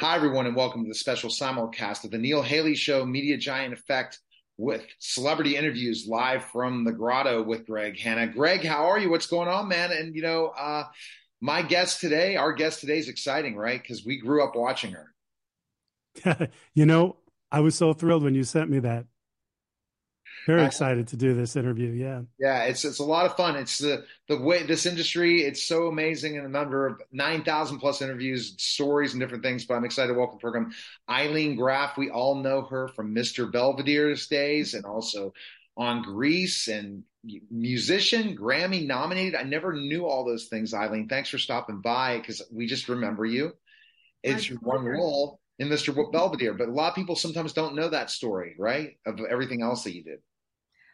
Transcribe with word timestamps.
Hi, 0.00 0.16
everyone, 0.16 0.46
and 0.46 0.56
welcome 0.56 0.82
to 0.82 0.88
the 0.88 0.94
special 0.94 1.28
simulcast 1.28 2.04
of 2.04 2.10
the 2.10 2.16
Neil 2.16 2.40
Haley 2.40 2.74
Show 2.74 3.04
Media 3.04 3.36
Giant 3.36 3.74
Effect 3.74 4.18
with 4.56 4.82
celebrity 4.98 5.56
interviews 5.56 6.06
live 6.08 6.42
from 6.46 6.84
the 6.84 6.92
grotto 6.92 7.42
with 7.42 7.66
Greg 7.66 8.00
Hanna. 8.00 8.26
Greg, 8.26 8.64
how 8.64 8.86
are 8.86 8.98
you? 8.98 9.10
What's 9.10 9.26
going 9.26 9.48
on, 9.48 9.68
man? 9.68 9.92
And, 9.92 10.16
you 10.16 10.22
know, 10.22 10.54
uh, 10.58 10.84
my 11.42 11.60
guest 11.60 12.00
today, 12.00 12.36
our 12.36 12.54
guest 12.54 12.80
today 12.80 12.96
is 12.96 13.10
exciting, 13.10 13.56
right? 13.56 13.78
Because 13.78 14.02
we 14.02 14.16
grew 14.16 14.42
up 14.42 14.56
watching 14.56 14.94
her. 14.94 16.48
you 16.74 16.86
know, 16.86 17.18
I 17.52 17.60
was 17.60 17.74
so 17.74 17.92
thrilled 17.92 18.22
when 18.22 18.34
you 18.34 18.44
sent 18.44 18.70
me 18.70 18.78
that. 18.78 19.04
Very 20.46 20.62
uh, 20.62 20.66
excited 20.66 21.08
to 21.08 21.16
do 21.16 21.34
this 21.34 21.56
interview. 21.56 21.90
Yeah. 21.90 22.22
Yeah, 22.38 22.64
it's 22.64 22.84
it's 22.84 22.98
a 22.98 23.04
lot 23.04 23.26
of 23.26 23.36
fun. 23.36 23.56
It's 23.56 23.78
the 23.78 24.04
the 24.28 24.38
way 24.38 24.62
this 24.62 24.86
industry, 24.86 25.42
it's 25.42 25.62
so 25.62 25.88
amazing 25.88 26.36
in 26.36 26.42
the 26.42 26.48
number 26.48 26.86
of 26.86 27.00
9,000 27.12 27.78
plus 27.78 28.02
interviews, 28.02 28.54
stories 28.58 29.12
and 29.12 29.20
different 29.20 29.42
things, 29.42 29.64
but 29.64 29.74
I'm 29.74 29.84
excited 29.84 30.12
to 30.12 30.18
welcome 30.18 30.38
the 30.38 30.40
program 30.40 30.72
Ilene 31.08 31.56
Graff. 31.56 31.96
We 31.96 32.10
all 32.10 32.36
know 32.36 32.62
her 32.62 32.88
from 32.88 33.14
Mr. 33.14 33.50
Belvedere's 33.50 34.26
days 34.26 34.74
and 34.74 34.84
also 34.84 35.32
on 35.76 36.02
Grease 36.02 36.68
and 36.68 37.04
musician, 37.50 38.36
Grammy 38.36 38.86
nominated. 38.86 39.34
I 39.34 39.42
never 39.42 39.72
knew 39.72 40.06
all 40.06 40.24
those 40.24 40.46
things, 40.46 40.74
Eileen. 40.74 41.08
Thanks 41.08 41.28
for 41.28 41.38
stopping 41.38 41.80
by 41.80 42.18
because 42.18 42.42
we 42.52 42.66
just 42.66 42.88
remember 42.88 43.24
you. 43.24 43.52
It's 44.22 44.48
your 44.48 44.58
one 44.58 44.84
role 44.84 45.40
in 45.58 45.68
Mr. 45.68 45.94
Belvedere, 46.12 46.54
but 46.54 46.68
a 46.68 46.72
lot 46.72 46.88
of 46.88 46.94
people 46.94 47.16
sometimes 47.16 47.52
don't 47.52 47.74
know 47.74 47.88
that 47.88 48.10
story, 48.10 48.54
right? 48.58 48.96
Of 49.06 49.20
everything 49.20 49.62
else 49.62 49.84
that 49.84 49.94
you 49.94 50.02
did. 50.02 50.20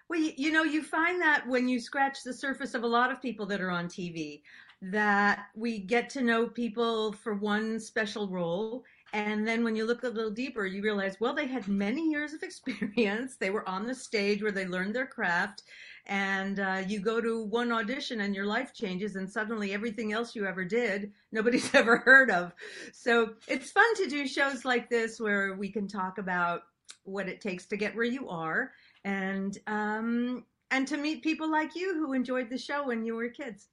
Well, 0.08 0.20
you 0.20 0.52
know, 0.52 0.62
you 0.62 0.82
find 0.82 1.20
that 1.20 1.48
when 1.48 1.68
you 1.68 1.80
scratch 1.80 2.22
the 2.22 2.32
surface 2.32 2.74
of 2.74 2.84
a 2.84 2.88
lot 2.88 3.10
of 3.10 3.20
people 3.20 3.46
that 3.46 3.60
are 3.60 3.70
on 3.70 3.88
TV, 3.88 4.42
that 4.82 5.46
we 5.54 5.78
get 5.78 6.10
to 6.10 6.22
know 6.22 6.46
people 6.46 7.12
for 7.12 7.34
one 7.34 7.80
special 7.80 8.28
role. 8.28 8.84
And 9.12 9.46
then 9.48 9.64
when 9.64 9.74
you 9.74 9.84
look 9.84 10.02
a 10.04 10.08
little 10.08 10.30
deeper, 10.30 10.66
you 10.66 10.82
realize, 10.82 11.16
well, 11.18 11.34
they 11.34 11.46
had 11.46 11.66
many 11.66 12.08
years 12.10 12.34
of 12.34 12.42
experience. 12.44 13.36
They 13.36 13.50
were 13.50 13.68
on 13.68 13.86
the 13.86 13.94
stage 13.94 14.42
where 14.42 14.52
they 14.52 14.66
learned 14.66 14.94
their 14.94 15.06
craft. 15.06 15.62
And 16.06 16.60
uh, 16.60 16.82
you 16.86 17.00
go 17.00 17.20
to 17.20 17.42
one 17.44 17.72
audition 17.72 18.20
and 18.20 18.34
your 18.34 18.46
life 18.46 18.72
changes, 18.72 19.16
and 19.16 19.28
suddenly 19.28 19.74
everything 19.74 20.12
else 20.12 20.36
you 20.36 20.46
ever 20.46 20.64
did, 20.64 21.10
nobody's 21.32 21.68
ever 21.74 21.96
heard 21.98 22.30
of. 22.30 22.52
So 22.92 23.34
it's 23.48 23.72
fun 23.72 23.92
to 23.96 24.06
do 24.06 24.28
shows 24.28 24.64
like 24.64 24.88
this 24.88 25.18
where 25.18 25.54
we 25.56 25.68
can 25.68 25.88
talk 25.88 26.18
about 26.18 26.62
what 27.04 27.28
it 27.28 27.40
takes 27.40 27.66
to 27.66 27.76
get 27.76 27.94
where 27.96 28.04
you 28.04 28.28
are 28.28 28.72
and 29.06 29.56
um, 29.68 30.44
and 30.70 30.86
to 30.88 30.96
meet 30.98 31.22
people 31.22 31.50
like 31.50 31.74
you 31.76 31.94
who 31.94 32.12
enjoyed 32.12 32.50
the 32.50 32.58
show 32.58 32.88
when 32.88 33.04
you 33.04 33.14
were 33.14 33.28
kids. 33.28 33.68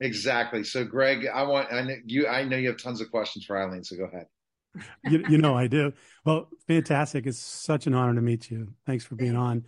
Exactly. 0.00 0.62
So, 0.62 0.84
Greg, 0.84 1.26
I 1.26 1.42
want 1.42 1.72
I 1.72 1.82
know 1.82 1.96
you. 2.04 2.28
I 2.28 2.44
know 2.44 2.56
you 2.56 2.68
have 2.68 2.76
tons 2.76 3.00
of 3.00 3.10
questions 3.10 3.46
for 3.46 3.56
Ilene, 3.56 3.84
So, 3.84 3.96
go 3.96 4.04
ahead. 4.04 4.26
you, 5.04 5.24
you 5.28 5.38
know 5.38 5.56
I 5.56 5.66
do. 5.66 5.92
Well, 6.24 6.48
fantastic. 6.68 7.26
It's 7.26 7.38
such 7.38 7.86
an 7.86 7.94
honor 7.94 8.14
to 8.14 8.20
meet 8.20 8.50
you. 8.50 8.74
Thanks 8.86 9.04
for 9.04 9.14
being 9.14 9.36
on. 9.36 9.64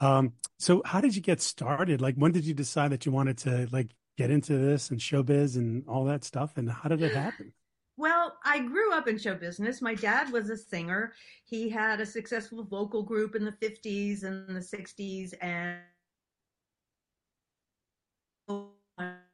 Um, 0.00 0.32
so, 0.58 0.82
how 0.84 1.00
did 1.00 1.14
you 1.14 1.22
get 1.22 1.42
started? 1.42 2.00
Like, 2.00 2.14
when 2.16 2.32
did 2.32 2.44
you 2.44 2.54
decide 2.54 2.92
that 2.92 3.04
you 3.04 3.12
wanted 3.12 3.38
to 3.38 3.68
like 3.70 3.90
get 4.16 4.30
into 4.30 4.56
this 4.56 4.90
and 4.90 4.98
showbiz 4.98 5.56
and 5.56 5.84
all 5.86 6.04
that 6.04 6.24
stuff? 6.24 6.56
And 6.56 6.70
how 6.70 6.88
did 6.88 7.02
it 7.02 7.14
happen? 7.14 7.52
Well, 7.96 8.36
I 8.44 8.58
grew 8.58 8.92
up 8.92 9.08
in 9.08 9.18
show 9.18 9.34
business. 9.34 9.80
My 9.80 9.94
dad 9.94 10.30
was 10.30 10.50
a 10.50 10.56
singer. 10.56 11.14
He 11.44 11.70
had 11.70 12.00
a 12.00 12.06
successful 12.06 12.62
vocal 12.62 13.02
group 13.02 13.34
in 13.34 13.44
the 13.44 13.52
50s 13.52 14.22
and 14.22 14.54
the 14.54 14.60
60s 14.60 15.32
and 15.40 15.78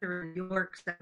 New 0.03 0.33
York. 0.35 0.77
So 0.77 0.93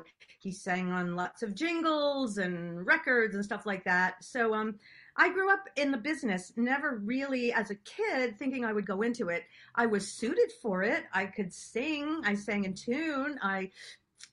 he 0.40 0.52
sang 0.52 0.90
on 0.90 1.16
lots 1.16 1.42
of 1.42 1.54
jingles 1.54 2.38
and 2.38 2.86
records 2.86 3.34
and 3.34 3.44
stuff 3.44 3.66
like 3.66 3.84
that. 3.84 4.24
So 4.24 4.54
um, 4.54 4.76
I 5.16 5.30
grew 5.30 5.52
up 5.52 5.64
in 5.76 5.90
the 5.90 5.98
business, 5.98 6.52
never 6.56 6.96
really 6.96 7.52
as 7.52 7.70
a 7.70 7.74
kid 7.74 8.38
thinking 8.38 8.64
I 8.64 8.72
would 8.72 8.86
go 8.86 9.02
into 9.02 9.28
it. 9.28 9.44
I 9.74 9.86
was 9.86 10.10
suited 10.10 10.50
for 10.62 10.82
it. 10.82 11.04
I 11.12 11.26
could 11.26 11.52
sing. 11.52 12.22
I 12.24 12.34
sang 12.34 12.64
in 12.64 12.74
tune. 12.74 13.38
I 13.42 13.70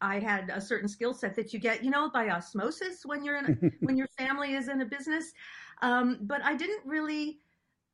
I 0.01 0.19
had 0.19 0.49
a 0.49 0.61
certain 0.61 0.87
skill 0.87 1.13
set 1.13 1.35
that 1.35 1.53
you 1.53 1.59
get, 1.59 1.83
you 1.83 1.89
know, 1.89 2.09
by 2.09 2.29
osmosis 2.29 3.05
when 3.05 3.23
you're 3.23 3.37
in 3.37 3.45
a, 3.45 3.67
when 3.85 3.97
your 3.97 4.07
family 4.17 4.53
is 4.53 4.67
in 4.67 4.81
a 4.81 4.85
business. 4.85 5.33
Um, 5.81 6.19
but 6.21 6.43
I 6.43 6.55
didn't 6.55 6.85
really 6.85 7.39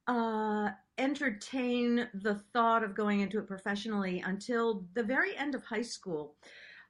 uh, 0.08 0.70
entertain 0.98 2.08
the 2.14 2.36
thought 2.54 2.84
of 2.84 2.96
going 2.96 3.22
into 3.22 3.40
it 3.40 3.48
professionally 3.48 4.24
until 4.26 4.86
the 4.94 5.04
very 5.04 5.36
end 5.38 5.56
of 5.56 5.64
high 5.64 5.82
school, 5.82 6.36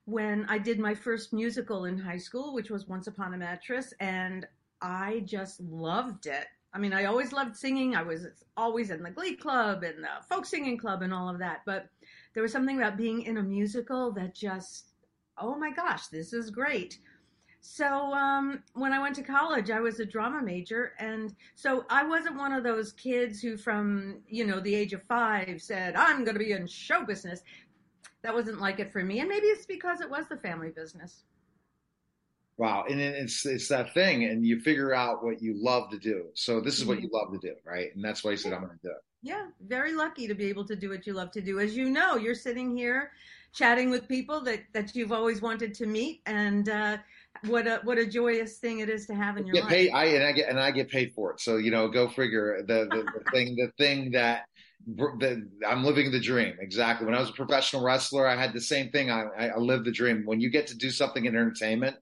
when 0.05 0.45
I 0.49 0.57
did 0.57 0.79
my 0.79 0.93
first 0.93 1.31
musical 1.31 1.85
in 1.85 1.97
high 1.97 2.17
school, 2.17 2.53
which 2.53 2.69
was 2.69 2.87
Once 2.87 3.07
Upon 3.07 3.33
a 3.33 3.37
Mattress, 3.37 3.93
and 3.99 4.45
I 4.81 5.21
just 5.25 5.61
loved 5.61 6.25
it. 6.25 6.47
I 6.73 6.79
mean, 6.79 6.91
I 6.91 7.05
always 7.05 7.31
loved 7.31 7.55
singing. 7.55 7.95
I 7.95 8.01
was 8.01 8.25
always 8.57 8.89
in 8.89 9.03
the 9.03 9.11
Glee 9.11 9.35
Club 9.35 9.83
and 9.83 10.03
the 10.03 10.09
folk 10.27 10.45
singing 10.45 10.77
club 10.77 11.03
and 11.03 11.13
all 11.13 11.29
of 11.29 11.37
that. 11.37 11.61
But 11.65 11.87
there 12.33 12.41
was 12.41 12.51
something 12.51 12.77
about 12.77 12.97
being 12.97 13.21
in 13.21 13.37
a 13.37 13.43
musical 13.43 14.11
that 14.13 14.33
just 14.33 14.92
oh 15.37 15.55
my 15.55 15.71
gosh, 15.71 16.07
this 16.07 16.33
is 16.33 16.49
great. 16.49 16.99
So 17.65 18.13
um, 18.13 18.61
when 18.73 18.91
I 18.91 18.99
went 18.99 19.15
to 19.15 19.23
college, 19.23 19.71
I 19.71 19.79
was 19.79 20.01
a 20.01 20.05
drama 20.05 20.41
major, 20.41 20.93
and 20.99 21.33
so 21.55 21.85
I 21.89 22.03
wasn't 22.03 22.35
one 22.35 22.51
of 22.51 22.61
those 22.61 22.91
kids 22.91 23.41
who, 23.41 23.55
from 23.55 24.19
you 24.27 24.45
know 24.45 24.59
the 24.59 24.75
age 24.75 24.91
of 24.91 25.01
five, 25.03 25.61
said 25.61 25.95
I'm 25.95 26.25
going 26.25 26.35
to 26.35 26.43
be 26.43 26.51
in 26.51 26.67
show 26.67 27.05
business. 27.05 27.41
That 28.21 28.33
wasn't 28.33 28.59
like 28.59 28.79
it 28.79 28.91
for 28.91 29.01
me, 29.03 29.21
and 29.21 29.29
maybe 29.29 29.47
it's 29.47 29.65
because 29.65 30.01
it 30.01 30.09
was 30.09 30.27
the 30.27 30.37
family 30.37 30.71
business. 30.75 31.23
Wow, 32.57 32.83
and 32.89 32.99
it's 32.99 33.45
it's 33.45 33.69
that 33.69 33.93
thing, 33.93 34.25
and 34.25 34.45
you 34.45 34.59
figure 34.59 34.93
out 34.93 35.23
what 35.23 35.41
you 35.41 35.55
love 35.55 35.89
to 35.91 35.97
do. 35.97 36.25
So 36.33 36.59
this 36.59 36.79
is 36.79 36.85
what 36.85 37.01
you 37.01 37.09
love 37.13 37.31
to 37.31 37.39
do, 37.39 37.55
right? 37.65 37.95
And 37.95 38.03
that's 38.03 38.25
why 38.25 38.31
you 38.31 38.37
said 38.37 38.51
I'm 38.51 38.59
going 38.59 38.73
to 38.73 38.87
do 38.87 38.89
it. 38.89 39.03
Yeah, 39.21 39.47
very 39.67 39.93
lucky 39.93 40.27
to 40.27 40.35
be 40.35 40.47
able 40.47 40.65
to 40.65 40.75
do 40.75 40.89
what 40.89 41.07
you 41.07 41.13
love 41.13 41.31
to 41.31 41.41
do. 41.41 41.61
As 41.61 41.77
you 41.77 41.89
know, 41.89 42.17
you're 42.17 42.35
sitting 42.35 42.75
here 42.75 43.11
chatting 43.53 43.89
with 43.89 44.07
people 44.07 44.41
that 44.41 44.61
that 44.73 44.95
you've 44.95 45.11
always 45.11 45.41
wanted 45.41 45.73
to 45.75 45.85
meet, 45.85 46.21
and 46.25 46.69
uh, 46.69 46.97
what 47.45 47.67
a 47.67 47.79
what 47.83 47.97
a 47.97 48.05
joyous 48.05 48.57
thing 48.57 48.79
it 48.79 48.89
is 48.89 49.05
to 49.07 49.15
have 49.15 49.37
in 49.37 49.45
your 49.45 49.53
get 49.53 49.63
life. 49.63 49.71
Paid, 49.71 49.91
I 49.91 50.05
and 50.05 50.23
I 50.23 50.31
get 50.31 50.49
and 50.49 50.59
I 50.59 50.71
get 50.71 50.89
paid 50.89 51.13
for 51.15 51.31
it. 51.31 51.39
So 51.39 51.57
you 51.57 51.71
know, 51.71 51.87
go 51.87 52.07
figure. 52.09 52.63
The 52.67 52.87
the, 52.89 53.03
the 53.03 53.23
thing 53.31 53.55
the 53.55 53.71
thing 53.77 54.11
that 54.11 54.45
the, 54.85 55.49
I'm 55.65 55.83
living 55.83 56.11
the 56.11 56.19
dream. 56.19 56.55
Exactly. 56.59 57.05
When 57.05 57.15
I 57.15 57.19
was 57.19 57.29
a 57.29 57.33
professional 57.33 57.83
wrestler, 57.83 58.27
I 58.27 58.35
had 58.35 58.53
the 58.53 58.61
same 58.61 58.89
thing. 58.89 59.09
I, 59.09 59.27
I 59.37 59.57
lived 59.57 59.85
the 59.85 59.91
dream. 59.91 60.23
When 60.25 60.41
you 60.41 60.49
get 60.49 60.67
to 60.67 60.77
do 60.77 60.89
something 60.89 61.25
in 61.25 61.35
entertainment 61.35 61.95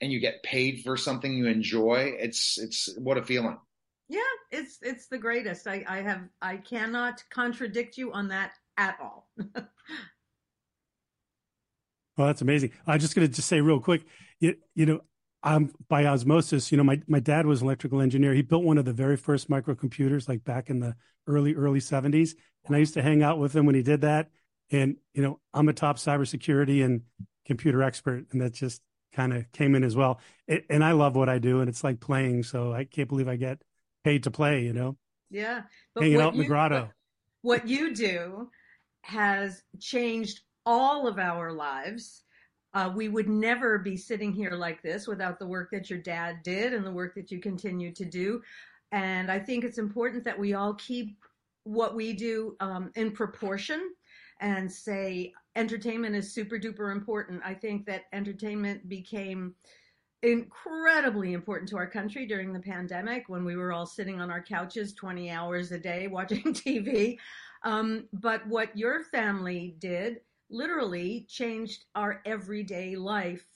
and 0.00 0.12
you 0.12 0.20
get 0.20 0.42
paid 0.42 0.82
for 0.84 0.96
something 0.96 1.32
you 1.32 1.46
enjoy, 1.46 2.14
it's 2.18 2.58
it's 2.58 2.94
what 2.98 3.18
a 3.18 3.24
feeling. 3.24 3.58
Yeah, 4.08 4.20
it's 4.50 4.78
it's 4.82 5.08
the 5.08 5.18
greatest. 5.18 5.66
I, 5.66 5.84
I 5.88 6.02
have 6.02 6.22
I 6.42 6.58
cannot 6.58 7.22
contradict 7.30 7.96
you 7.96 8.12
on 8.12 8.28
that 8.28 8.52
at 8.76 8.96
all. 9.00 9.28
Well, 12.16 12.26
that's 12.26 12.42
amazing. 12.42 12.72
I'm 12.86 12.98
just 12.98 13.14
going 13.14 13.28
to 13.28 13.32
just 13.32 13.48
say 13.48 13.60
real 13.60 13.80
quick, 13.80 14.04
you, 14.40 14.56
you 14.74 14.86
know, 14.86 15.00
I'm 15.42 15.72
by 15.88 16.06
osmosis, 16.06 16.72
you 16.72 16.78
know, 16.78 16.84
my, 16.84 17.00
my 17.06 17.20
dad 17.20 17.46
was 17.46 17.60
an 17.60 17.66
electrical 17.66 18.00
engineer. 18.00 18.34
He 18.34 18.42
built 18.42 18.64
one 18.64 18.78
of 18.78 18.84
the 18.84 18.92
very 18.92 19.16
first 19.16 19.48
microcomputers, 19.48 20.28
like 20.28 20.44
back 20.44 20.70
in 20.70 20.80
the 20.80 20.96
early, 21.26 21.54
early 21.54 21.78
70s. 21.78 22.30
And 22.66 22.74
I 22.74 22.78
used 22.80 22.94
to 22.94 23.02
hang 23.02 23.22
out 23.22 23.38
with 23.38 23.54
him 23.54 23.66
when 23.66 23.74
he 23.74 23.82
did 23.82 24.00
that. 24.00 24.30
And, 24.70 24.96
you 25.14 25.22
know, 25.22 25.38
I'm 25.54 25.68
a 25.68 25.72
top 25.72 25.98
cybersecurity 25.98 26.84
and 26.84 27.02
computer 27.46 27.82
expert. 27.82 28.26
And 28.32 28.40
that 28.40 28.54
just 28.54 28.82
kind 29.12 29.32
of 29.32 29.50
came 29.52 29.74
in 29.74 29.84
as 29.84 29.94
well. 29.94 30.20
It, 30.48 30.64
and 30.68 30.82
I 30.82 30.92
love 30.92 31.14
what 31.14 31.28
I 31.28 31.38
do. 31.38 31.60
And 31.60 31.68
it's 31.68 31.84
like 31.84 32.00
playing. 32.00 32.42
So 32.42 32.72
I 32.72 32.84
can't 32.84 33.08
believe 33.08 33.28
I 33.28 33.36
get 33.36 33.62
paid 34.02 34.24
to 34.24 34.30
play, 34.30 34.62
you 34.62 34.72
know? 34.72 34.96
Yeah. 35.30 35.62
Hanging 35.96 36.20
out 36.20 36.32
in 36.32 36.40
the 36.40 36.46
grotto. 36.46 36.90
What 37.42 37.68
you 37.68 37.94
do 37.94 38.48
has 39.02 39.62
changed 39.80 40.40
all 40.66 41.06
of 41.06 41.18
our 41.18 41.52
lives. 41.52 42.24
Uh, 42.74 42.92
we 42.94 43.08
would 43.08 43.28
never 43.28 43.78
be 43.78 43.96
sitting 43.96 44.32
here 44.32 44.50
like 44.50 44.82
this 44.82 45.06
without 45.06 45.38
the 45.38 45.46
work 45.46 45.70
that 45.70 45.88
your 45.88 46.00
dad 46.00 46.42
did 46.42 46.74
and 46.74 46.84
the 46.84 46.90
work 46.90 47.14
that 47.14 47.30
you 47.30 47.38
continue 47.38 47.90
to 47.92 48.04
do. 48.04 48.42
And 48.92 49.30
I 49.30 49.38
think 49.38 49.64
it's 49.64 49.78
important 49.78 50.24
that 50.24 50.38
we 50.38 50.52
all 50.52 50.74
keep 50.74 51.16
what 51.64 51.96
we 51.96 52.12
do 52.12 52.54
um, 52.60 52.90
in 52.96 53.12
proportion 53.12 53.94
and 54.40 54.70
say 54.70 55.32
entertainment 55.56 56.14
is 56.14 56.32
super 56.32 56.58
duper 56.58 56.92
important. 56.92 57.40
I 57.44 57.54
think 57.54 57.86
that 57.86 58.02
entertainment 58.12 58.88
became 58.88 59.54
incredibly 60.22 61.32
important 61.32 61.68
to 61.70 61.76
our 61.76 61.86
country 61.86 62.26
during 62.26 62.52
the 62.52 62.60
pandemic 62.60 63.28
when 63.28 63.44
we 63.44 63.56
were 63.56 63.72
all 63.72 63.86
sitting 63.86 64.20
on 64.20 64.30
our 64.30 64.42
couches 64.42 64.92
20 64.94 65.30
hours 65.30 65.72
a 65.72 65.78
day 65.78 66.08
watching 66.08 66.42
TV. 66.54 67.16
Um, 67.62 68.08
but 68.12 68.46
what 68.46 68.76
your 68.76 69.02
family 69.04 69.76
did 69.78 70.20
literally 70.50 71.26
changed 71.28 71.84
our 71.94 72.22
everyday 72.24 72.96
life 72.96 73.46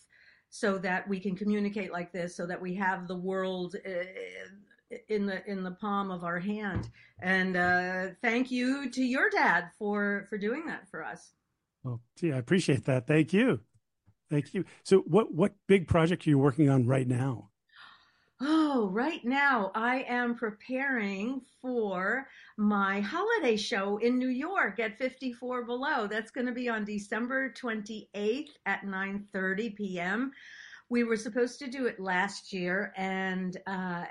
so 0.51 0.79
that 0.79 1.09
we 1.09 1.21
can 1.21 1.37
communicate 1.37 1.93
like 1.93 2.13
this 2.13 2.37
so 2.37 2.45
that 2.47 2.61
we 2.61 2.75
have 2.75 3.07
the 3.07 3.17
world 3.17 3.77
uh, 3.87 4.97
in 5.09 5.25
the 5.25 5.49
in 5.49 5.63
the 5.63 5.71
palm 5.71 6.11
of 6.11 6.25
our 6.25 6.41
hand. 6.41 6.91
And 7.23 7.57
uh, 7.57 8.09
thank 8.21 8.51
you 8.51 8.91
to 8.91 9.03
your 9.03 9.31
dad 9.31 9.71
for 9.79 10.27
for 10.29 10.37
doing 10.37 10.67
that 10.67 10.89
for 10.91 11.05
us. 11.05 11.33
Oh 11.85 12.01
gee 12.17 12.33
i 12.33 12.37
appreciate 12.37 12.85
that. 12.85 13.07
Thank 13.07 13.33
you. 13.33 13.61
Thank 14.29 14.53
you. 14.55 14.65
So 14.83 14.99
what 15.01 15.33
what 15.33 15.55
big 15.67 15.87
project 15.87 16.27
are 16.27 16.31
you 16.31 16.39
working 16.39 16.69
on 16.69 16.87
right 16.87 17.07
now? 17.07 17.51
Oh, 18.43 18.89
right 18.91 19.23
now 19.23 19.71
I 19.75 20.03
am 20.09 20.35
preparing 20.35 21.43
for 21.61 22.27
my 22.61 23.01
holiday 23.01 23.57
show 23.57 23.97
in 23.97 24.19
New 24.19 24.29
York 24.29 24.79
at 24.81 24.99
54 24.99 25.65
Below. 25.65 26.07
That's 26.07 26.31
going 26.31 26.47
to 26.47 26.53
be 26.53 26.69
on 26.69 26.85
December 26.85 27.55
28th 27.55 28.51
at 28.67 28.83
9:30 28.83 29.75
p.m. 29.77 30.33
We 30.91 31.05
were 31.05 31.17
supposed 31.17 31.59
to 31.61 31.71
do 31.71 31.87
it 31.87 31.99
last 31.99 32.53
year, 32.53 32.93
and 32.99 33.57
uh, 33.67 34.05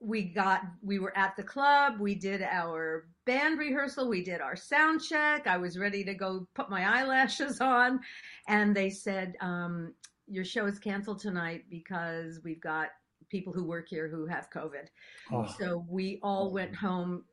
we 0.00 0.22
got 0.22 0.60
we 0.82 0.98
were 0.98 1.16
at 1.16 1.34
the 1.38 1.42
club. 1.42 1.98
We 1.98 2.14
did 2.14 2.42
our 2.42 3.06
band 3.24 3.58
rehearsal. 3.58 4.06
We 4.06 4.22
did 4.22 4.42
our 4.42 4.54
sound 4.54 5.02
check. 5.02 5.46
I 5.46 5.56
was 5.56 5.78
ready 5.78 6.04
to 6.04 6.12
go 6.12 6.46
put 6.54 6.68
my 6.68 6.84
eyelashes 6.84 7.60
on, 7.62 8.00
and 8.46 8.76
they 8.76 8.90
said. 8.90 9.34
Um, 9.40 9.94
your 10.26 10.44
show 10.44 10.64
is 10.64 10.78
canceled 10.78 11.20
tonight 11.20 11.64
because 11.68 12.40
we've 12.42 12.62
got 12.62 12.88
people 13.28 13.52
who 13.52 13.62
work 13.62 13.88
here 13.90 14.08
who 14.08 14.24
have 14.24 14.48
COVID. 14.48 14.86
Oh. 15.30 15.46
So 15.58 15.84
we 15.86 16.18
all 16.22 16.50
went 16.50 16.74
home 16.74 17.24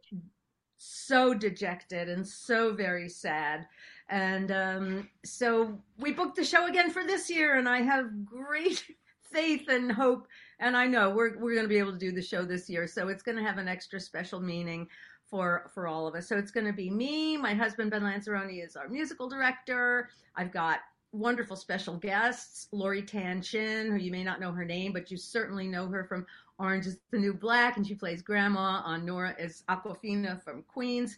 so 0.84 1.34
dejected 1.34 2.10
and 2.10 2.28
so 2.28 2.74
very 2.74 3.08
sad. 3.08 3.68
And 4.10 4.52
um, 4.52 5.10
so 5.24 5.80
we 6.00 6.12
booked 6.12 6.36
the 6.36 6.44
show 6.44 6.68
again 6.68 6.90
for 6.90 7.06
this 7.06 7.30
year, 7.30 7.58
and 7.58 7.70
I 7.70 7.82
have 7.82 8.26
great 8.26 8.84
faith 9.32 9.70
and 9.70 9.92
hope. 9.92 10.28
And 10.60 10.76
I 10.76 10.88
know 10.88 11.12
we're 11.12 11.38
we're 11.38 11.54
going 11.54 11.66
to 11.66 11.70
be 11.70 11.78
able 11.78 11.94
to 11.94 11.98
do 11.98 12.12
the 12.12 12.22
show 12.22 12.44
this 12.44 12.70
year, 12.70 12.88
so 12.88 13.08
it's 13.08 13.24
going 13.24 13.38
to 13.38 13.44
have 13.44 13.58
an 13.58 13.68
extra 13.68 14.00
special 14.00 14.40
meaning 14.40 14.88
for 15.30 15.70
for 15.74 15.88
all 15.88 16.08
of 16.08 16.16
us. 16.16 16.28
So 16.28 16.38
it's 16.38 16.52
going 16.52 16.68
to 16.68 16.74
be 16.74 16.90
me, 16.90 17.38
my 17.38 17.54
husband 17.54 17.92
Ben 17.92 18.02
Lanzarone 18.02 18.64
is 18.64 18.76
our 18.76 18.90
musical 18.90 19.30
director. 19.30 20.10
I've 20.36 20.52
got 20.52 20.80
wonderful 21.14 21.56
special 21.56 21.98
guests, 21.98 22.68
Lori 22.72 23.02
Tan 23.02 23.42
Chin, 23.42 23.92
who 23.92 23.98
you 23.98 24.12
may 24.12 24.24
not 24.24 24.40
know 24.40 24.52
her 24.52 24.66
name, 24.66 24.94
but 24.94 25.12
you 25.12 25.18
certainly 25.18 25.68
know 25.68 25.88
her 25.88 26.06
from 26.06 26.26
Orange 26.60 26.86
is 26.86 27.00
the 27.12 27.20
New 27.20 27.34
Black, 27.34 27.78
and 27.78 27.86
she 27.86 27.96
plays 27.96 28.22
Grandma 28.22 28.82
on 28.86 29.06
Nora 29.06 29.36
is 29.40 29.64
Awkwafina 29.70 30.42
from 30.44 30.64
Queens, 30.64 31.18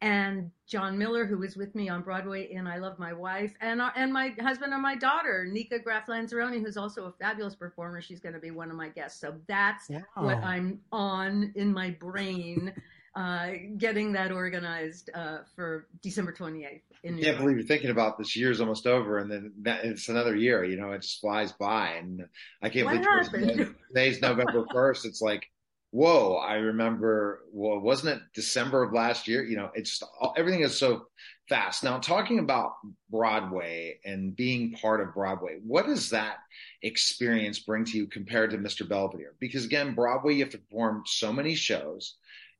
and 0.00 0.50
John 0.66 0.98
Miller, 0.98 1.24
who 1.24 1.42
is 1.42 1.56
with 1.56 1.74
me 1.74 1.88
on 1.88 2.02
Broadway 2.02 2.50
in 2.50 2.66
I 2.66 2.78
Love 2.78 2.98
My 2.98 3.12
Wife, 3.12 3.54
and 3.60 3.80
our, 3.80 3.92
and 3.96 4.12
my 4.12 4.34
husband 4.40 4.72
and 4.72 4.82
my 4.82 4.94
daughter, 4.94 5.46
Nika 5.50 5.78
Graff 5.78 6.06
Lanzarone, 6.06 6.62
who's 6.62 6.76
also 6.76 7.06
a 7.06 7.12
fabulous 7.12 7.54
performer. 7.54 8.00
She's 8.00 8.20
going 8.20 8.34
to 8.34 8.40
be 8.40 8.50
one 8.50 8.70
of 8.70 8.76
my 8.76 8.88
guests. 8.88 9.20
So 9.20 9.34
that's 9.46 9.88
wow. 9.88 10.02
what 10.16 10.38
I'm 10.38 10.80
on 10.92 11.52
in 11.54 11.72
my 11.72 11.90
brain 11.90 12.72
uh, 13.16 13.50
getting 13.78 14.12
that 14.12 14.32
organized 14.32 15.10
uh, 15.14 15.38
for 15.54 15.86
December 16.02 16.32
28th. 16.32 16.80
In 17.04 17.16
New 17.16 17.20
I 17.20 17.24
can't 17.24 17.36
York. 17.36 17.38
believe 17.38 17.56
you're 17.58 17.66
thinking 17.66 17.90
about 17.90 18.18
this 18.18 18.34
year's 18.34 18.60
almost 18.60 18.86
over, 18.86 19.18
and 19.18 19.30
then 19.30 19.52
that, 19.62 19.84
it's 19.84 20.08
another 20.08 20.34
year. 20.34 20.64
You 20.64 20.76
know, 20.76 20.90
it 20.92 21.02
just 21.02 21.20
flies 21.20 21.52
by, 21.52 21.90
and 21.98 22.26
I 22.62 22.68
can't 22.70 22.86
what 22.86 23.02
believe 23.02 23.06
happened? 23.06 23.74
today's 23.88 24.20
November 24.20 24.64
1st. 24.74 25.04
It's 25.04 25.20
like, 25.20 25.46
whoa! 25.90 26.36
I 26.36 26.54
remember. 26.54 27.42
Well, 27.52 27.78
wasn't 27.78 28.16
it 28.16 28.22
December 28.34 28.82
of 28.82 28.92
last 28.92 29.28
year? 29.28 29.44
You 29.44 29.56
know, 29.58 29.70
it's 29.74 29.98
just 29.98 30.10
everything 30.36 30.62
is 30.62 30.76
so 30.76 31.06
fast. 31.48 31.84
Now, 31.84 31.98
talking 31.98 32.38
about 32.38 32.72
Broadway 33.10 34.00
and 34.04 34.34
being 34.34 34.72
part 34.72 35.00
of 35.00 35.14
Broadway, 35.14 35.58
what 35.64 35.86
does 35.86 36.10
that 36.10 36.38
experience 36.82 37.58
bring 37.60 37.84
to 37.84 37.96
you 37.98 38.06
compared 38.06 38.50
to 38.52 38.58
Mr. 38.58 38.88
Belvedere? 38.88 39.34
Because 39.38 39.64
again, 39.64 39.94
Broadway, 39.94 40.34
you 40.34 40.42
have 40.42 40.52
to 40.52 40.58
perform 40.58 41.02
so 41.06 41.32
many 41.32 41.54
shows 41.54 42.16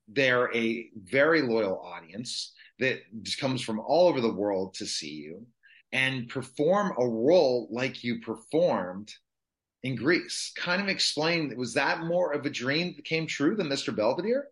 they're 0.08 0.54
a 0.54 0.88
very 0.96 1.42
loyal 1.42 1.80
audience 1.80 2.52
that 2.78 3.00
comes 3.38 3.62
from 3.62 3.80
all 3.80 4.08
over 4.08 4.20
the 4.20 4.32
world 4.32 4.74
to 4.74 4.86
see 4.86 5.12
you 5.12 5.46
and 5.92 6.28
perform 6.28 6.92
a 6.98 7.06
role 7.06 7.68
like 7.70 8.02
you 8.02 8.20
performed 8.20 9.14
in 9.84 9.94
Grease. 9.94 10.52
Kind 10.56 10.82
of 10.82 10.88
explain, 10.88 11.56
was 11.56 11.74
that 11.74 12.00
more 12.00 12.32
of 12.32 12.44
a 12.44 12.50
dream 12.50 12.94
that 12.96 13.04
came 13.04 13.26
true 13.26 13.54
than 13.54 13.68
Mr. 13.68 13.94
Belvedere? 13.94 14.48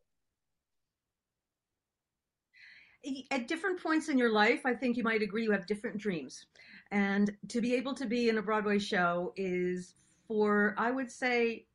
At 3.32 3.48
different 3.48 3.82
points 3.82 4.08
in 4.08 4.16
your 4.16 4.30
life, 4.30 4.60
I 4.64 4.74
think 4.74 4.96
you 4.96 5.02
might 5.02 5.22
agree 5.22 5.42
you 5.42 5.50
have 5.50 5.66
different 5.66 5.98
dreams. 5.98 6.46
And 6.92 7.36
to 7.48 7.60
be 7.60 7.74
able 7.74 7.94
to 7.94 8.06
be 8.06 8.28
in 8.28 8.38
a 8.38 8.42
Broadway 8.42 8.78
show 8.78 9.32
is 9.34 9.94
for, 10.28 10.76
I 10.78 10.92
would 10.92 11.10
say, 11.10 11.66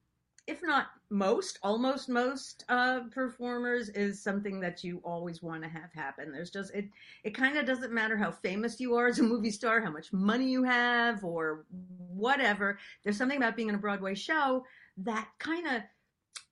if 0.48 0.64
not 0.64 0.88
most, 1.10 1.60
almost 1.62 2.10
most 2.10 2.64
uh, 2.70 3.02
performers, 3.12 3.90
is 3.90 4.22
something 4.24 4.60
that 4.62 4.84
you 4.84 5.02
always 5.04 5.44
want 5.44 5.62
to 5.64 5.70
have 5.70 5.92
happen. 5.94 6.32
There's 6.32 6.50
just 6.50 6.74
it. 6.74 6.90
It 7.24 7.32
kind 7.32 7.58
of 7.58 7.66
doesn't 7.66 7.94
matter 7.94 8.18
how 8.18 8.32
famous 8.32 8.80
you 8.80 8.96
are 8.96 9.08
as 9.08 9.20
a 9.20 9.24
movie 9.24 9.52
star, 9.52 9.82
how 9.82 9.92
much 9.92 10.12
money 10.14 10.50
you 10.50 10.64
have, 10.64 11.24
or 11.24 11.66
whatever. 11.98 12.80
There's 13.04 13.18
something 13.18 13.38
about 13.38 13.56
being 13.56 13.70
in 13.70 13.76
a 13.76 13.80
Broadway 13.80 14.16
show 14.16 14.64
that 14.98 15.28
kind 15.38 15.68
of 15.68 15.82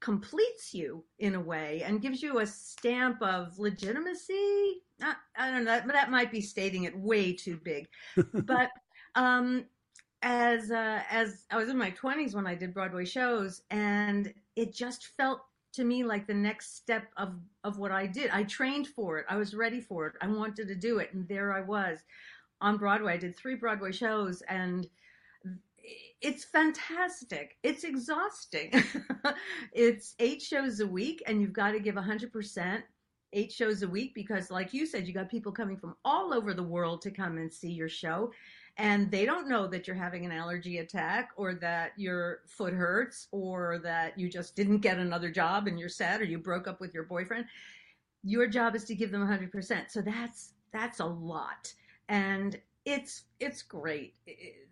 completes 0.02 0.74
you 0.74 1.04
in 1.20 1.36
a 1.36 1.42
way 1.42 1.82
and 1.86 2.02
gives 2.02 2.22
you 2.22 2.40
a 2.40 2.46
stamp 2.46 3.22
of 3.22 3.58
legitimacy. 3.58 4.82
I, 5.02 5.16
I 5.38 5.52
don't 5.52 5.64
know. 5.64 5.72
That, 5.72 5.88
that 5.88 6.12
might 6.12 6.32
be 6.32 6.42
stating 6.42 6.84
it 6.84 6.98
way 6.98 7.34
too 7.34 7.60
big, 7.64 7.88
but 8.34 8.70
um, 9.16 9.66
as 10.25 10.72
uh, 10.72 11.04
as 11.10 11.45
I 11.51 11.57
was 11.57 11.69
in 11.69 11.77
my 11.77 11.92
20s 11.92 12.33
when 12.33 12.48
I 12.48 12.56
did 12.56 12.74
Broadway 12.74 13.06
shows, 13.06 13.62
and 13.69 14.33
it 14.56 14.74
just 14.74 15.06
felt 15.16 15.42
to 15.74 15.83
me 15.83 16.04
like 16.04 16.25
the 16.25 16.33
next 16.33 16.75
step 16.75 17.06
of 17.16 17.36
of 17.63 17.77
what 17.77 17.92
I 17.92 18.07
did. 18.07 18.31
I 18.31 18.44
trained 18.44 18.88
for 18.88 19.19
it. 19.19 19.25
I 19.30 19.38
was 19.38 19.54
ready 19.54 19.80
for 19.80 20.07
it. 20.07 20.13
I 20.22 20.27
wanted 20.27 20.68
to 20.68 20.75
do 20.75 20.98
it, 20.98 21.13
and 21.13 21.27
there 21.27 21.54
I 21.54 21.62
was 21.62 22.00
on 22.60 22.77
Broadway. 22.77 23.13
I 23.13 23.18
did 23.18 23.38
three 23.38 23.54
Broadway 23.54 23.92
shows, 23.92 24.42
and 24.50 24.88
it's 26.22 26.44
fantastic. 26.44 27.57
It's 27.62 27.83
exhausting. 27.83 28.72
it's 29.74 30.16
eight 30.19 30.42
shows 30.42 30.80
a 30.80 30.88
week, 30.88 31.22
and 31.27 31.39
you've 31.39 31.54
got 31.54 31.72
to 31.72 31.80
give 31.80 31.94
100% 31.94 32.81
eight 33.33 33.51
shows 33.51 33.83
a 33.83 33.88
week 33.88 34.16
because, 34.16 34.50
like 34.50 34.74
you 34.74 34.88
said, 34.88 35.06
you 35.06 35.13
got 35.13 35.30
people 35.30 35.51
coming 35.51 35.77
from 35.77 35.95
all 36.04 36.33
over 36.33 36.56
the 36.56 36.63
world 36.63 37.01
to 37.04 37.12
come 37.12 37.38
and 37.38 37.54
see 37.54 37.69
your 37.69 37.89
show 37.89 38.31
and 38.77 39.10
they 39.10 39.25
don't 39.25 39.48
know 39.48 39.68
that 39.68 39.88
you're 39.88 39.95
having 39.95 40.25
an 40.25 40.31
allergy 40.31 40.80
attack 40.80 41.30
or 41.38 41.54
that 41.56 41.92
your 41.98 42.39
foot 42.45 42.74
hurts 42.74 43.27
or 43.31 43.80
that 43.83 44.18
you 44.19 44.30
just 44.30 44.56
didn't 44.56 44.80
get 44.80 44.98
another 44.98 45.31
job 45.31 45.68
and 45.68 45.80
you're 45.80 45.89
sad 45.89 46.22
or 46.22 46.25
you 46.25 46.38
broke 46.38 46.68
up 46.68 46.81
with 46.81 46.94
your 46.94 47.04
boyfriend 47.04 47.45
your 48.24 48.48
job 48.48 48.75
is 48.75 48.83
to 48.83 48.95
give 48.95 49.12
them 49.12 49.22
100% 49.22 49.89
so 49.89 50.01
that's 50.01 50.54
that's 50.75 51.00
a 51.00 51.06
lot. 51.06 51.74
And 52.10 52.60
it's 52.83 53.24
it's 53.39 53.62
great. 53.62 54.13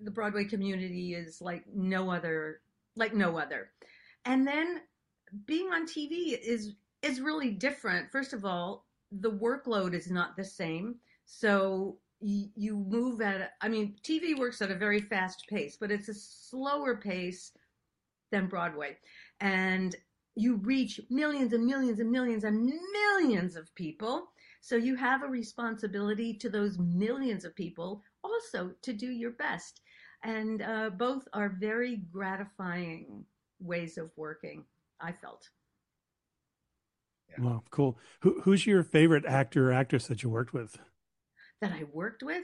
The 0.02 0.12
broadway 0.12 0.46
community 0.46 1.16
is 1.16 1.42
like 1.42 1.64
no 1.74 2.12
other 2.12 2.62
like 2.96 3.14
no 3.14 3.38
other. 3.38 3.70
And 4.26 4.46
then 4.46 4.82
being 5.46 5.68
on 5.70 5.88
tv 5.88 6.38
is 6.40 6.76
is 7.02 7.22
really 7.22 7.52
different. 7.52 8.12
First 8.12 8.34
of 8.34 8.46
all 8.46 8.86
the 9.12 9.32
workload 9.32 9.94
is 9.94 10.12
not 10.12 10.36
the 10.36 10.44
same. 10.44 10.96
So 11.26 11.98
you 12.24 12.78
move 12.78 13.22
at 13.22 13.52
I 13.62 13.68
mean 13.68 13.96
TV 14.04 14.38
works 14.38 14.62
at 14.62 14.72
a 14.72 14.76
very 14.76 15.02
fast 15.02 15.46
pace, 15.50 15.78
but 15.80 15.92
it's 15.92 16.10
a 16.10 16.14
slower 16.14 16.96
pace 16.96 17.52
than 18.32 18.48
Broadway. 18.48 18.98
And 19.42 19.96
you 20.36 20.56
reach 20.58 21.00
millions 21.10 21.54
and 21.54 21.66
millions 21.66 22.00
and 22.00 22.12
millions 22.12 22.44
and 22.44 22.72
millions 22.94 23.56
of 23.56 23.74
people. 23.76 24.30
So 24.62 24.76
you 24.76 24.96
have 24.96 25.24
a 25.24 25.28
responsibility 25.28 26.34
to 26.36 26.50
those 26.50 26.80
millions 26.80 27.46
of 27.46 27.56
people 27.56 28.02
also 28.24 28.72
to 28.82 28.94
do 28.94 29.08
your 29.08 29.32
best. 29.32 29.82
And 30.24 30.62
uh, 30.62 30.92
both 30.92 31.28
are 31.34 31.58
very 31.60 31.98
gratifying 31.98 33.26
ways 33.60 33.98
of 33.98 34.10
working, 34.16 34.64
I 35.02 35.12
felt. 35.12 35.50
Yeah. 37.30 37.44
Wow, 37.44 37.64
cool. 37.70 37.98
Who, 38.22 38.42
who's 38.42 38.66
your 38.66 38.84
favorite 38.84 39.26
actor 39.26 39.70
or 39.70 39.74
actress 39.74 40.08
that 40.08 40.24
you 40.24 40.30
worked 40.30 40.54
with? 40.54 40.78
That 41.64 41.72
I 41.72 41.86
worked 41.94 42.24
with? 42.24 42.44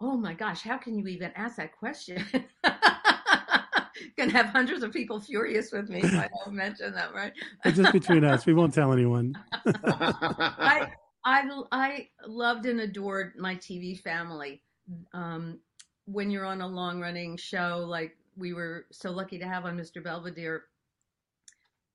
Oh 0.00 0.16
my 0.16 0.34
gosh, 0.34 0.62
how 0.62 0.78
can 0.78 0.98
you 0.98 1.06
even 1.06 1.30
ask 1.36 1.56
that 1.56 1.76
question? 1.78 2.24
Gonna 4.18 4.32
have 4.32 4.46
hundreds 4.46 4.82
of 4.82 4.92
people 4.92 5.20
furious 5.20 5.70
with 5.70 5.88
me 5.88 6.00
if 6.00 6.12
I 6.12 6.28
don't 6.44 6.56
mention 6.56 6.92
that, 6.94 7.14
right? 7.14 7.32
just 7.64 7.92
between 7.92 8.24
us, 8.24 8.44
we 8.44 8.52
won't 8.52 8.74
tell 8.74 8.92
anyone. 8.92 9.38
I, 9.64 10.90
I, 11.24 11.48
I 11.70 12.08
loved 12.26 12.66
and 12.66 12.80
adored 12.80 13.34
my 13.38 13.54
TV 13.54 13.96
family. 13.96 14.60
Um, 15.14 15.60
when 16.06 16.32
you're 16.32 16.46
on 16.46 16.62
a 16.62 16.66
long 16.66 17.00
running 17.00 17.36
show 17.36 17.86
like 17.88 18.16
we 18.36 18.54
were 18.54 18.86
so 18.90 19.12
lucky 19.12 19.38
to 19.38 19.46
have 19.46 19.64
on 19.66 19.78
Mr. 19.78 20.02
Belvedere, 20.02 20.64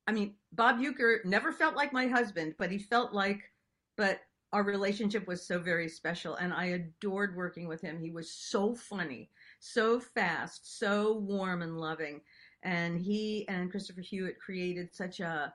I 0.08 0.14
mean, 0.14 0.36
Bob 0.54 0.80
Uecker 0.80 1.26
never 1.26 1.52
felt 1.52 1.76
like 1.76 1.92
my 1.92 2.08
husband, 2.08 2.56
but 2.58 2.72
he 2.72 2.78
felt 2.78 3.14
like, 3.14 3.52
but 3.98 4.22
our 4.54 4.64
relationship 4.64 5.28
was 5.28 5.46
so 5.46 5.60
very 5.60 5.90
special 5.90 6.36
and 6.36 6.54
I 6.54 6.66
adored 6.66 7.36
working 7.36 7.68
with 7.68 7.82
him. 7.82 8.00
He 8.00 8.12
was 8.12 8.32
so 8.32 8.74
funny, 8.74 9.30
so 9.60 10.00
fast, 10.00 10.80
so 10.80 11.18
warm 11.18 11.62
and 11.62 11.78
loving. 11.78 12.22
And 12.64 13.00
he 13.00 13.46
and 13.50 13.70
Christopher 13.70 14.02
Hewitt 14.02 14.40
created 14.40 14.94
such 14.94 15.20
a, 15.20 15.54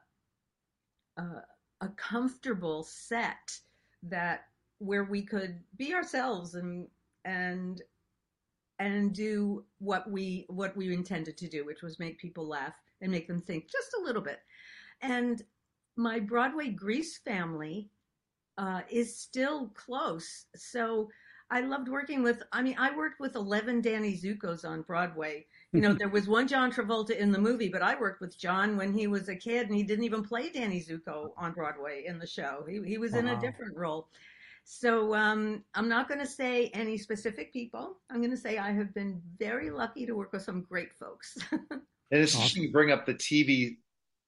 a, 1.16 1.22
a 1.80 1.88
comfortable 1.96 2.82
set 2.84 3.58
that 4.02 4.44
where 4.78 5.04
we 5.04 5.22
could 5.22 5.60
be 5.76 5.94
ourselves 5.94 6.54
and, 6.54 6.86
and 7.24 7.82
and 8.78 9.12
do 9.12 9.64
what 9.78 10.10
we 10.10 10.44
what 10.48 10.76
we 10.76 10.92
intended 10.92 11.36
to 11.36 11.48
do, 11.48 11.64
which 11.64 11.82
was 11.82 12.00
make 12.00 12.18
people 12.18 12.48
laugh 12.48 12.74
and 13.00 13.12
make 13.12 13.28
them 13.28 13.40
think 13.40 13.70
just 13.70 13.94
a 13.94 14.02
little 14.02 14.22
bit. 14.22 14.40
And 15.00 15.40
my 15.96 16.18
Broadway 16.18 16.70
Grease 16.70 17.18
family 17.18 17.90
uh, 18.58 18.80
is 18.90 19.16
still 19.16 19.68
close. 19.74 20.46
So 20.56 21.08
I 21.50 21.60
loved 21.60 21.88
working 21.88 22.22
with, 22.22 22.42
I 22.52 22.62
mean, 22.62 22.76
I 22.78 22.96
worked 22.96 23.20
with 23.20 23.34
11 23.34 23.82
Danny 23.82 24.16
Zuko's 24.16 24.64
on 24.64 24.82
Broadway. 24.82 25.46
You 25.74 25.80
know, 25.80 25.94
there 25.94 26.08
was 26.08 26.28
one 26.28 26.48
John 26.48 26.70
Travolta 26.70 27.16
in 27.16 27.32
the 27.32 27.38
movie, 27.38 27.68
but 27.68 27.82
I 27.82 27.98
worked 27.98 28.20
with 28.20 28.38
John 28.38 28.76
when 28.76 28.92
he 28.92 29.06
was 29.06 29.28
a 29.28 29.36
kid 29.36 29.68
and 29.68 29.76
he 29.76 29.82
didn't 29.82 30.04
even 30.04 30.22
play 30.22 30.50
Danny 30.50 30.82
Zuko 30.82 31.30
on 31.36 31.52
Broadway 31.52 32.04
in 32.06 32.18
the 32.18 32.26
show. 32.26 32.64
He, 32.68 32.82
he 32.86 32.98
was 32.98 33.12
wow. 33.12 33.20
in 33.20 33.28
a 33.28 33.40
different 33.40 33.76
role. 33.76 34.08
So 34.64 35.14
um, 35.14 35.64
I'm 35.74 35.88
not 35.88 36.08
going 36.08 36.20
to 36.20 36.26
say 36.26 36.68
any 36.68 36.96
specific 36.98 37.52
people. 37.52 37.98
I'm 38.10 38.18
going 38.18 38.30
to 38.30 38.36
say 38.36 38.58
I 38.58 38.72
have 38.72 38.94
been 38.94 39.20
very 39.38 39.70
lucky 39.70 40.06
to 40.06 40.12
work 40.12 40.32
with 40.32 40.42
some 40.42 40.62
great 40.62 40.92
folks. 40.94 41.36
and 41.52 41.80
it's 42.10 42.34
interesting 42.34 42.64
you 42.64 42.72
bring 42.72 42.92
up 42.92 43.06
the 43.06 43.14
TV 43.14 43.76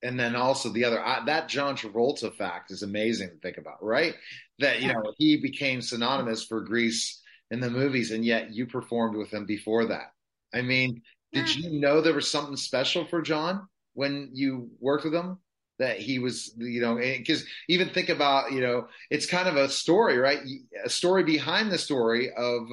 and 0.05 0.21
then 0.21 0.37
also 0.37 0.69
the 0.69 0.85
other 0.85 1.03
that 1.27 1.49
John 1.49 1.77
Travolta 1.77 2.33
fact 2.37 2.71
is 2.71 2.83
amazing 2.83 3.31
to 3.31 3.37
think 3.37 3.57
about, 3.57 3.83
right? 3.83 4.15
That 4.59 4.83
you 4.83 4.93
know 4.93 5.03
he 5.19 5.39
became 5.39 5.81
synonymous 5.81 6.45
for 6.45 6.61
Grease 6.61 7.21
in 7.51 7.61
the 7.61 7.71
movies, 7.71 8.11
and 8.11 8.25
yet 8.25 8.53
you 8.53 8.67
performed 8.67 9.17
with 9.17 9.33
him 9.33 9.47
before 9.47 9.87
that. 9.87 10.13
I 10.53 10.61
mean, 10.61 11.03
did 11.33 11.57
you 11.57 11.81
know 11.81 12.01
there 12.01 12.15
was 12.15 12.31
something 12.31 12.57
special 12.57 13.07
for 13.07 13.23
John 13.23 13.67
when 13.95 14.31
you 14.35 14.71
worked 14.79 15.05
with 15.05 15.15
him? 15.15 15.39
That 15.81 15.99
he 15.99 16.21
was, 16.21 16.55
you 16.57 16.81
know, 16.81 16.95
because 16.95 17.45
even 17.69 17.89
think 17.89 18.09
about, 18.09 18.53
you 18.53 18.61
know, 18.61 18.87
it's 19.11 19.27
kind 19.27 19.49
of 19.49 19.57
a 19.57 19.69
story, 19.69 20.19
right? 20.19 20.39
A 20.85 20.89
story 20.89 21.25
behind 21.25 21.73
the 21.73 21.79
story 21.79 22.31
of, 22.31 22.69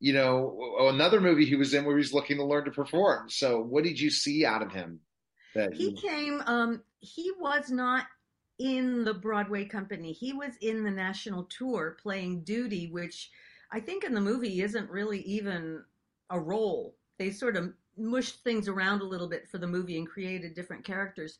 you 0.00 0.14
know, 0.14 0.88
another 0.88 1.20
movie 1.20 1.44
he 1.44 1.56
was 1.56 1.74
in 1.74 1.84
where 1.84 1.98
he's 1.98 2.14
looking 2.14 2.38
to 2.38 2.44
learn 2.44 2.64
to 2.64 2.70
perform. 2.70 3.28
So, 3.28 3.60
what 3.60 3.84
did 3.84 4.00
you 4.00 4.08
see 4.08 4.46
out 4.46 4.62
of 4.62 4.72
him 4.72 5.00
that 5.56 5.74
he 5.74 5.92
came. 5.92 6.42
Um, 6.46 6.82
he 6.98 7.32
was 7.38 7.70
not 7.70 8.06
in 8.58 9.04
the 9.04 9.14
Broadway 9.14 9.64
company. 9.64 10.12
He 10.12 10.32
was 10.32 10.52
in 10.60 10.82
the 10.82 10.90
national 10.90 11.44
tour 11.44 11.96
playing 12.00 12.44
Doody, 12.44 12.88
which 12.88 13.30
I 13.70 13.80
think 13.80 14.04
in 14.04 14.14
the 14.14 14.20
movie 14.20 14.62
isn't 14.62 14.90
really 14.90 15.20
even 15.22 15.84
a 16.30 16.38
role. 16.38 16.94
They 17.18 17.30
sort 17.30 17.56
of 17.56 17.72
mushed 17.96 18.42
things 18.44 18.68
around 18.68 19.00
a 19.00 19.06
little 19.06 19.28
bit 19.28 19.48
for 19.48 19.58
the 19.58 19.66
movie 19.66 19.98
and 19.98 20.08
created 20.08 20.54
different 20.54 20.84
characters. 20.84 21.38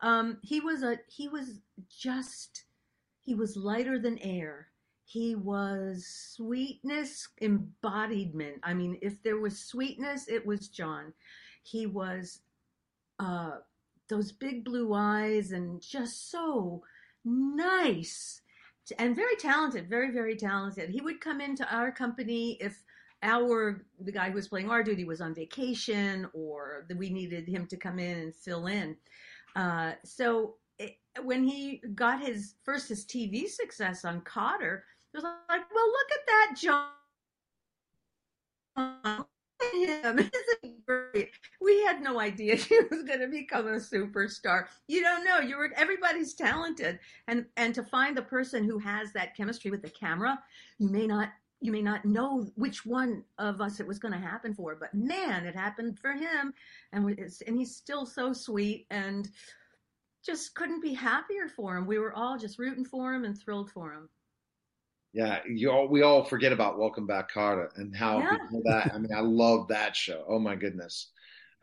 Um, 0.00 0.38
he 0.42 0.60
was 0.60 0.82
a 0.82 0.98
he 1.08 1.28
was 1.28 1.60
just 1.88 2.64
he 3.22 3.34
was 3.34 3.56
lighter 3.56 3.98
than 3.98 4.18
air. 4.18 4.68
He 5.04 5.34
was 5.34 6.06
sweetness 6.06 7.28
embodiment. 7.40 8.58
I 8.62 8.74
mean, 8.74 8.98
if 9.02 9.22
there 9.22 9.38
was 9.38 9.58
sweetness, 9.58 10.28
it 10.28 10.44
was 10.44 10.68
John. 10.68 11.12
He 11.62 11.86
was 11.86 12.40
uh, 13.18 13.58
those 14.08 14.32
big 14.32 14.64
blue 14.64 14.94
eyes 14.94 15.52
and 15.52 15.80
just 15.80 16.30
so 16.30 16.82
nice 17.24 18.40
and 18.98 19.16
very 19.16 19.36
talented, 19.36 19.88
very, 19.88 20.12
very 20.12 20.36
talented. 20.36 20.90
He 20.90 21.00
would 21.00 21.20
come 21.20 21.40
into 21.40 21.66
our 21.74 21.90
company 21.90 22.56
if 22.60 22.84
our 23.22 23.84
the 24.00 24.12
guy 24.12 24.28
who 24.28 24.34
was 24.34 24.48
playing 24.48 24.70
our 24.70 24.82
Doody 24.82 25.04
was 25.04 25.20
on 25.20 25.34
vacation 25.34 26.28
or 26.32 26.86
we 26.96 27.10
needed 27.10 27.48
him 27.48 27.66
to 27.66 27.76
come 27.76 27.98
in 27.98 28.18
and 28.18 28.34
fill 28.34 28.66
in. 28.66 28.96
Uh, 29.56 29.92
so 30.04 30.56
it, 30.78 30.98
when 31.22 31.42
he 31.42 31.82
got 31.94 32.20
his 32.22 32.54
first 32.62 32.88
his 32.88 33.04
TV 33.06 33.48
success 33.48 34.04
on 34.04 34.20
Kotter, 34.20 34.82
it 35.12 35.16
was 35.16 35.24
like, 35.24 35.62
well, 35.74 35.86
look 35.86 36.10
at 36.12 36.26
that, 36.26 36.54
John 38.76 39.24
him. 39.72 40.18
Isn't 40.62 40.86
great? 40.86 41.30
We 41.60 41.82
had 41.84 42.02
no 42.02 42.20
idea 42.20 42.56
he 42.56 42.78
was 42.90 43.02
going 43.02 43.20
to 43.20 43.28
become 43.28 43.66
a 43.66 43.76
superstar. 43.76 44.66
You 44.88 45.02
don't 45.02 45.24
know. 45.24 45.40
You 45.40 45.56
were 45.56 45.70
everybody's 45.76 46.34
talented, 46.34 46.98
and 47.28 47.46
and 47.56 47.74
to 47.74 47.82
find 47.82 48.16
the 48.16 48.22
person 48.22 48.64
who 48.64 48.78
has 48.78 49.12
that 49.12 49.36
chemistry 49.36 49.70
with 49.70 49.82
the 49.82 49.90
camera, 49.90 50.38
you 50.78 50.88
may 50.88 51.06
not 51.06 51.30
you 51.60 51.72
may 51.72 51.82
not 51.82 52.04
know 52.04 52.46
which 52.56 52.84
one 52.84 53.24
of 53.38 53.60
us 53.60 53.80
it 53.80 53.86
was 53.86 53.98
going 53.98 54.12
to 54.12 54.20
happen 54.20 54.54
for, 54.54 54.76
but 54.76 54.92
man, 54.94 55.46
it 55.46 55.54
happened 55.54 55.98
for 55.98 56.12
him, 56.12 56.52
and 56.92 57.18
and 57.18 57.58
he's 57.58 57.74
still 57.74 58.06
so 58.06 58.32
sweet 58.32 58.86
and 58.90 59.28
just 60.24 60.54
couldn't 60.54 60.82
be 60.82 60.92
happier 60.92 61.48
for 61.48 61.76
him. 61.76 61.86
We 61.86 61.98
were 61.98 62.12
all 62.12 62.36
just 62.36 62.58
rooting 62.58 62.84
for 62.84 63.14
him 63.14 63.24
and 63.24 63.38
thrilled 63.38 63.70
for 63.70 63.92
him. 63.92 64.08
Yeah, 65.12 65.40
you 65.48 65.70
all, 65.70 65.88
we 65.88 66.02
all 66.02 66.24
forget 66.24 66.52
about 66.52 66.78
Welcome 66.78 67.06
Back 67.06 67.32
Kotter 67.32 67.68
and 67.76 67.94
how 67.94 68.18
yeah. 68.18 68.36
that. 68.64 68.94
I 68.94 68.98
mean, 68.98 69.14
I 69.14 69.20
love 69.20 69.68
that 69.68 69.96
show. 69.96 70.24
Oh 70.28 70.38
my 70.38 70.56
goodness. 70.56 71.08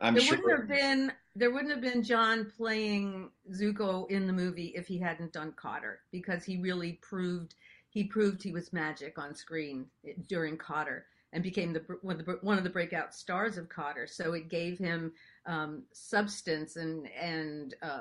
I'm 0.00 0.14
there 0.14 0.22
sure. 0.22 0.36
wouldn't 0.38 0.58
have 0.58 0.68
been 0.68 1.12
there 1.36 1.50
wouldn't 1.50 1.70
have 1.70 1.80
been 1.80 2.02
John 2.02 2.50
playing 2.56 3.30
Zuko 3.52 4.10
in 4.10 4.26
the 4.26 4.32
movie 4.32 4.72
if 4.76 4.86
he 4.86 4.98
hadn't 4.98 5.32
done 5.32 5.52
Kotter 5.52 5.96
because 6.10 6.44
he 6.44 6.58
really 6.58 6.98
proved 7.00 7.54
he 7.90 8.04
proved 8.04 8.42
he 8.42 8.50
was 8.50 8.72
magic 8.72 9.18
on 9.18 9.34
screen 9.34 9.86
during 10.28 10.58
Kotter 10.58 11.02
and 11.32 11.42
became 11.42 11.72
the 11.72 11.82
one 12.02 12.20
of 12.20 12.26
the, 12.26 12.38
one 12.42 12.58
of 12.58 12.64
the 12.64 12.70
breakout 12.70 13.14
stars 13.14 13.56
of 13.56 13.68
Kotter. 13.68 14.08
So 14.08 14.32
it 14.34 14.48
gave 14.48 14.78
him 14.78 15.12
um, 15.46 15.84
substance 15.92 16.76
and 16.76 17.08
and 17.20 17.74
uh, 17.82 18.00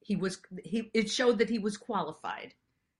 he 0.00 0.16
was 0.16 0.38
he 0.64 0.90
it 0.94 1.10
showed 1.10 1.38
that 1.38 1.50
he 1.50 1.58
was 1.58 1.76
qualified 1.76 2.54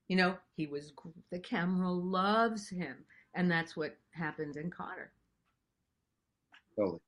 you 0.09 0.17
know, 0.17 0.37
he 0.57 0.67
was, 0.67 0.93
the 1.31 1.39
camera 1.39 1.91
loves 1.91 2.69
him. 2.69 2.97
And 3.35 3.51
that's 3.51 3.77
what 3.77 3.97
happened 4.11 4.57
in 4.57 4.71
Kotter. 4.71 5.09
Totally. 6.77 6.99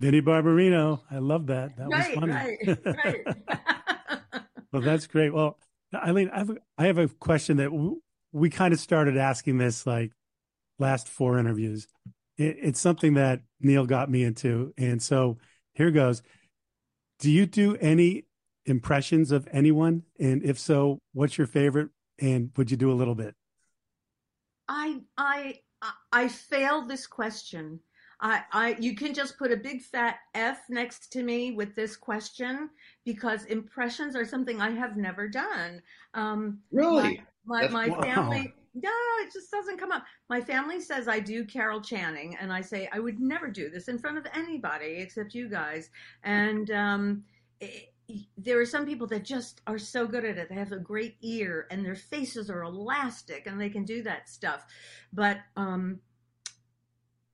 Vinnie 0.00 0.22
Barbarino. 0.22 1.00
I 1.10 1.18
love 1.18 1.46
that. 1.48 1.76
That 1.76 1.88
right, 1.88 2.16
was 2.16 2.18
funny. 2.18 2.32
Right, 2.32 2.78
right. 3.04 4.42
well, 4.72 4.82
that's 4.82 5.06
great. 5.06 5.32
Well, 5.32 5.58
Ilene, 5.94 6.32
I 6.32 6.38
have 6.38 6.50
a, 6.50 6.56
I 6.78 6.86
have 6.86 6.98
a 6.98 7.08
question 7.08 7.58
that 7.58 7.72
we, 7.72 7.96
we 8.32 8.50
kind 8.50 8.72
of 8.72 8.80
started 8.80 9.16
asking 9.16 9.58
this 9.58 9.86
like 9.86 10.12
last 10.78 11.08
four 11.08 11.38
interviews. 11.38 11.86
It, 12.36 12.56
it's 12.62 12.80
something 12.80 13.14
that 13.14 13.40
Neil 13.60 13.86
got 13.86 14.10
me 14.10 14.24
into. 14.24 14.72
And 14.78 15.02
so 15.02 15.38
here 15.74 15.90
goes. 15.90 16.22
Do 17.20 17.30
you 17.32 17.46
do 17.46 17.76
any 17.76 18.26
impressions 18.64 19.32
of 19.32 19.48
anyone? 19.50 20.04
And 20.20 20.44
if 20.44 20.56
so, 20.56 21.00
what's 21.12 21.36
your 21.36 21.48
favorite 21.48 21.90
and 22.20 22.50
would 22.56 22.70
you 22.70 22.76
do 22.76 22.90
a 22.90 22.94
little 22.94 23.14
bit? 23.14 23.34
I 24.68 25.00
I 25.16 25.60
I 26.12 26.28
failed 26.28 26.88
this 26.88 27.06
question. 27.06 27.80
I, 28.20 28.42
I 28.52 28.76
you 28.80 28.96
can 28.96 29.14
just 29.14 29.38
put 29.38 29.52
a 29.52 29.56
big 29.56 29.82
fat 29.82 30.16
F 30.34 30.60
next 30.68 31.12
to 31.12 31.22
me 31.22 31.52
with 31.52 31.74
this 31.76 31.96
question 31.96 32.70
because 33.04 33.44
impressions 33.44 34.16
are 34.16 34.24
something 34.24 34.60
I 34.60 34.70
have 34.70 34.96
never 34.96 35.28
done. 35.28 35.80
Um, 36.14 36.58
really, 36.72 37.22
my 37.44 37.68
my, 37.68 37.86
my 37.88 38.00
family. 38.00 38.52
No, 38.74 38.90
it 39.20 39.32
just 39.32 39.50
doesn't 39.50 39.78
come 39.78 39.90
up. 39.90 40.04
My 40.28 40.40
family 40.40 40.80
says 40.80 41.08
I 41.08 41.18
do 41.18 41.44
Carol 41.44 41.80
Channing, 41.80 42.36
and 42.40 42.52
I 42.52 42.60
say 42.60 42.88
I 42.92 43.00
would 43.00 43.18
never 43.18 43.48
do 43.48 43.70
this 43.70 43.88
in 43.88 43.98
front 43.98 44.18
of 44.18 44.26
anybody 44.34 44.98
except 44.98 45.34
you 45.34 45.48
guys. 45.48 45.90
And 46.22 46.70
um, 46.70 47.24
it, 47.60 47.92
there 48.36 48.60
are 48.60 48.66
some 48.66 48.86
people 48.86 49.06
that 49.08 49.24
just 49.24 49.60
are 49.66 49.78
so 49.78 50.06
good 50.06 50.24
at 50.24 50.38
it. 50.38 50.48
They 50.48 50.54
have 50.54 50.72
a 50.72 50.78
great 50.78 51.16
ear 51.22 51.66
and 51.70 51.84
their 51.84 51.94
faces 51.94 52.48
are 52.48 52.62
elastic 52.62 53.46
and 53.46 53.60
they 53.60 53.68
can 53.70 53.84
do 53.84 54.02
that 54.02 54.28
stuff. 54.28 54.64
But 55.12 55.38
um, 55.56 56.00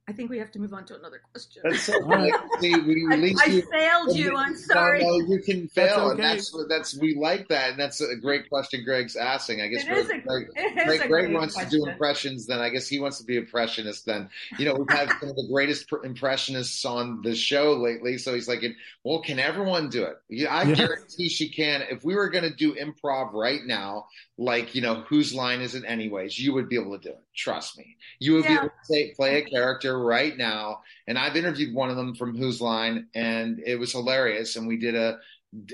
I 0.07 0.13
think 0.13 0.29
we 0.29 0.39
have 0.39 0.53
to 0.53 0.59
move 0.59 0.75
on 0.75 0.85
to 0.87 0.97
another 0.97 1.23
question. 1.33 1.63
That's 1.65 1.83
so. 1.83 1.93
See, 2.61 2.75
we 2.77 3.07
I, 3.11 3.15
I 3.15 3.47
you, 3.47 3.63
failed 3.63 4.15
you. 4.15 4.37
I'm 4.37 4.55
sorry. 4.55 5.03
No, 5.03 5.17
no, 5.17 5.27
you 5.27 5.41
can 5.41 5.67
fail, 5.69 6.01
okay. 6.01 6.11
and 6.11 6.21
that's 6.21 6.55
that's 6.69 6.99
we 6.99 7.15
like 7.15 7.49
that, 7.49 7.71
and 7.71 7.81
that's 7.81 8.03
a 8.03 8.15
great 8.15 8.51
question 8.51 8.85
Greg's 8.85 9.17
asking. 9.17 9.63
I 9.63 9.69
guess 9.69 9.85
Greg, 9.85 10.23
Greg, 10.27 11.09
Greg 11.09 11.33
wants 11.33 11.55
question. 11.55 11.71
to 11.71 11.87
do 11.87 11.91
impressions. 11.91 12.47
Then 12.47 12.61
I 12.61 12.69
guess 12.69 12.87
he 12.87 13.01
wants 13.01 13.19
to 13.19 13.25
be 13.25 13.39
impressionist. 13.39 14.05
Then 14.05 14.29
you 14.59 14.67
know 14.67 14.75
we've 14.75 14.91
had 14.91 15.09
some 15.21 15.31
of 15.31 15.37
the 15.37 15.49
greatest 15.51 15.87
impressionists 16.05 16.85
on 16.85 17.23
the 17.23 17.35
show 17.35 17.73
lately, 17.73 18.19
so 18.19 18.35
he's 18.35 18.49
like, 18.49 18.63
well, 19.05 19.23
can 19.23 19.39
everyone 19.39 19.89
do 19.89 20.03
it? 20.03 20.17
Yeah, 20.29 20.55
I 20.55 20.71
guarantee 20.71 21.31
she 21.31 21.49
can. 21.49 21.83
If 21.91 22.05
we 22.05 22.15
were 22.15 22.29
going 22.29 22.45
to 22.45 22.55
do 22.55 22.75
improv 22.75 23.33
right 23.33 23.61
now, 23.65 24.07
like 24.37 24.75
you 24.75 24.83
know 24.83 24.97
whose 25.09 25.33
line 25.33 25.61
is 25.61 25.75
it 25.75 25.85
anyways 25.87 26.39
you 26.39 26.53
would 26.53 26.69
be 26.69 26.75
able 26.77 26.99
to 26.99 27.09
do 27.09 27.15
it 27.15 27.23
trust 27.37 27.79
me 27.79 27.97
you 28.19 28.35
would 28.35 28.45
yeah. 28.45 28.49
be 28.49 28.55
able 28.55 28.69
to 28.69 28.85
say, 28.85 29.13
play 29.15 29.41
a 29.41 29.45
character 29.45 30.01
right 30.01 30.37
now 30.37 30.81
and 31.07 31.17
i've 31.17 31.37
interviewed 31.37 31.73
one 31.73 31.89
of 31.89 31.97
them 31.97 32.15
from 32.15 32.37
whose 32.37 32.61
line 32.61 33.07
and 33.15 33.61
it 33.65 33.79
was 33.79 33.93
hilarious 33.93 34.57
and 34.57 34.67
we 34.67 34.77
did 34.77 34.97
a 34.97 35.19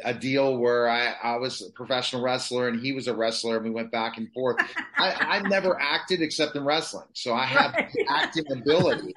a 0.05 0.12
deal 0.12 0.59
where 0.59 0.88
I, 0.88 1.14
I 1.23 1.37
was 1.37 1.62
a 1.62 1.73
professional 1.73 2.23
wrestler 2.23 2.69
and 2.69 2.81
he 2.81 2.93
was 2.93 3.09
a 3.09 3.14
wrestler 3.14 3.57
and 3.57 3.64
we 3.64 3.71
went 3.71 3.90
back 3.90 4.19
and 4.19 4.31
forth. 4.33 4.57
I, 4.99 5.12
I 5.12 5.49
never 5.49 5.81
acted 5.81 6.21
except 6.21 6.55
in 6.57 6.64
wrestling. 6.64 7.07
So 7.14 7.35
I 7.35 7.45
have 7.45 7.73
right. 7.75 7.90
acting 8.09 8.45
ability, 8.52 9.14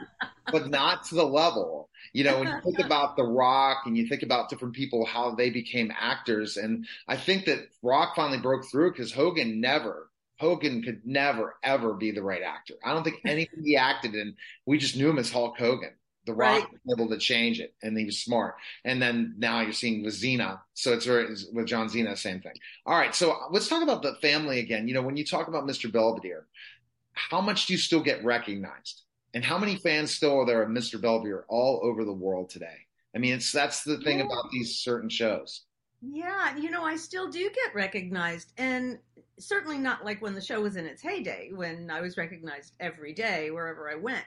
but 0.52 0.70
not 0.70 1.06
to 1.06 1.16
the 1.16 1.26
level 1.26 1.90
you 2.14 2.24
know, 2.24 2.40
when 2.40 2.48
you 2.48 2.62
think 2.64 2.80
about 2.86 3.16
The 3.16 3.24
Rock 3.24 3.84
and 3.86 3.98
you 3.98 4.08
think 4.08 4.24
about 4.24 4.50
different 4.50 4.76
people, 4.76 5.06
how 5.06 5.34
they 5.34 5.50
became 5.50 5.92
actors. 5.98 6.58
And 6.58 6.86
I 7.08 7.18
think 7.18 7.46
that 7.46 7.68
Rock 7.82 8.16
finally 8.16 8.40
broke 8.40 8.66
through 8.66 8.92
because 8.92 9.12
Hogan 9.12 9.60
never 9.60 10.10
Hogan 10.40 10.82
could 10.82 11.02
never 11.06 11.56
ever 11.64 11.94
be 11.94 12.12
the 12.12 12.24
right 12.24 12.42
actor. 12.42 12.76
I 12.84 12.94
don't 12.94 13.04
think 13.04 13.22
anything 13.26 13.64
he 13.64 13.76
acted 13.78 14.16
in, 14.16 14.36
we 14.66 14.78
just 14.78 14.96
knew 14.96 15.10
him 15.10 15.20
as 15.20 15.32
Hulk 15.32 15.58
Hogan. 15.58 15.92
The 16.26 16.34
Rock 16.34 16.62
Right. 16.62 16.72
was 16.72 16.98
able 16.98 17.10
to 17.10 17.18
change 17.18 17.60
it, 17.60 17.76
and 17.84 17.98
he 17.98 18.06
was 18.06 18.20
smart. 18.24 18.56
And 18.86 19.02
then 19.02 19.36
now 19.38 19.60
you're 19.60 19.74
seeing 19.74 20.06
with 20.06 20.14
Cena, 20.14 20.62
so 20.74 20.94
it's 20.94 21.06
very 21.06 21.28
with 21.52 21.66
John 21.68 21.90
Cena, 21.90 22.16
same 22.16 22.40
thing. 22.40 22.54
All 22.86 22.98
right, 22.98 23.14
so 23.14 23.38
let's 23.52 23.68
talk 23.68 23.84
about 23.84 24.04
the 24.04 24.16
family 24.22 24.60
again. 24.60 24.88
You 24.88 24.94
know, 24.94 25.02
when 25.02 25.18
you 25.18 25.26
talk 25.26 25.50
about 25.50 25.66
Mr. 25.66 25.92
Belvedere, 25.92 26.48
how 27.12 27.42
much 27.42 27.66
do 27.66 27.74
you 27.74 27.80
still 27.80 28.02
get 28.02 28.24
recognized, 28.24 29.03
and 29.34 29.44
how 29.44 29.58
many 29.58 29.76
fans 29.78 30.12
still 30.12 30.40
are 30.40 30.46
there 30.46 30.62
of 30.64 30.70
Mr. 30.70 31.00
Belvedere 31.02 31.46
all 31.50 31.82
over 31.84 32.04
the 32.06 32.14
world 32.14 32.50
today? 32.50 32.78
I 33.16 33.20
mean, 33.20 33.34
it's 33.34 33.52
that's 33.52 33.84
the 33.84 33.98
thing 34.00 34.20
Yeah. 34.20 34.26
about 34.26 34.50
these 34.52 34.78
certain 34.78 35.10
shows. 35.10 35.66
Yeah, 36.02 36.56
you 36.58 36.70
know, 36.70 36.84
I 36.84 36.98
still 36.98 37.30
do 37.30 37.50
get 37.50 37.74
recognized, 37.74 38.52
and 38.58 39.00
certainly 39.40 39.78
not 39.78 40.04
like 40.04 40.22
when 40.22 40.34
the 40.34 40.42
show 40.42 40.62
was 40.62 40.76
in 40.76 40.86
its 40.86 41.02
heyday, 41.02 41.52
when 41.54 41.90
I 41.90 42.02
was 42.02 42.18
recognized 42.18 42.74
every 42.80 43.14
day 43.14 43.52
wherever 43.52 43.90
I 43.90 43.96
went. 43.96 44.26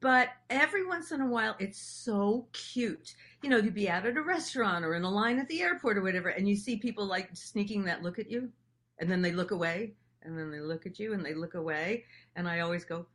But 0.00 0.30
every 0.50 0.84
once 0.86 1.12
in 1.12 1.20
a 1.20 1.26
while, 1.28 1.54
it's 1.60 1.78
so 1.80 2.48
cute. 2.52 3.14
You 3.42 3.50
know, 3.50 3.58
you'd 3.58 3.74
be 3.74 3.88
out 3.88 4.06
at 4.06 4.16
a 4.16 4.22
restaurant 4.22 4.84
or 4.84 4.94
in 4.94 5.04
a 5.04 5.10
line 5.10 5.38
at 5.38 5.46
the 5.48 5.60
airport 5.62 5.98
or 5.98 6.02
whatever, 6.02 6.30
and 6.30 6.48
you 6.48 6.56
see 6.56 6.76
people 6.78 7.06
like 7.06 7.28
sneaking 7.36 7.84
that 7.84 8.02
look 8.02 8.18
at 8.18 8.30
you, 8.30 8.50
and 8.98 9.10
then 9.10 9.22
they 9.22 9.32
look 9.32 9.50
away, 9.52 9.94
and 10.22 10.36
then 10.38 10.50
they 10.50 10.60
look 10.60 10.84
at 10.86 10.98
you, 10.98 11.12
and 11.12 11.24
they 11.24 11.34
look 11.34 11.54
away, 11.54 12.04
and 12.34 12.48
I 12.48 12.60
always 12.60 12.84
go, 12.84 13.06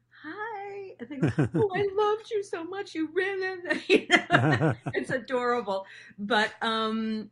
and 1.00 1.10
they 1.10 1.18
go, 1.18 1.30
"Oh, 1.56 1.70
I 1.76 1.88
loved 1.96 2.30
you 2.32 2.44
so 2.44 2.64
much, 2.64 2.96
you 2.96 3.10
ran 3.14 3.42
in." 3.44 3.82
You 3.88 4.08
know? 4.10 4.74
it's 4.94 5.10
adorable. 5.12 5.86
But 6.18 6.54
um, 6.62 7.30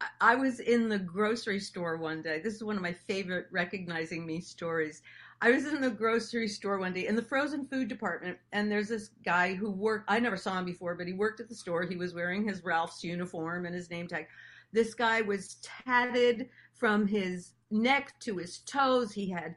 I- 0.00 0.06
I 0.20 0.34
was 0.34 0.60
in 0.60 0.88
the 0.88 0.98
grocery 0.98 1.60
store 1.60 1.96
one 1.96 2.22
day. 2.22 2.40
This 2.40 2.54
is 2.54 2.64
one 2.64 2.76
of 2.76 2.82
my 2.82 2.92
favorite 2.92 3.46
recognizing 3.50 4.26
me 4.26 4.40
stories. 4.40 5.02
I 5.42 5.50
was 5.50 5.66
in 5.66 5.80
the 5.80 5.90
grocery 5.90 6.48
store 6.48 6.78
one 6.78 6.94
day 6.94 7.06
in 7.06 7.14
the 7.16 7.22
frozen 7.22 7.66
food 7.66 7.88
department, 7.88 8.38
and 8.52 8.70
there's 8.70 8.88
this 8.88 9.10
guy 9.24 9.54
who 9.54 9.70
worked. 9.70 10.10
I 10.10 10.18
never 10.18 10.36
saw 10.36 10.58
him 10.58 10.64
before, 10.64 10.94
but 10.94 11.06
he 11.06 11.12
worked 11.12 11.40
at 11.40 11.48
the 11.48 11.54
store. 11.54 11.82
He 11.84 11.96
was 11.96 12.14
wearing 12.14 12.46
his 12.46 12.64
Ralph's 12.64 13.04
uniform 13.04 13.66
and 13.66 13.74
his 13.74 13.90
name 13.90 14.06
tag. 14.08 14.26
This 14.72 14.94
guy 14.94 15.20
was 15.22 15.56
tatted 15.62 16.48
from 16.74 17.06
his 17.06 17.52
neck 17.70 18.18
to 18.20 18.36
his 18.36 18.58
toes. 18.58 19.12
He 19.12 19.28
had 19.30 19.54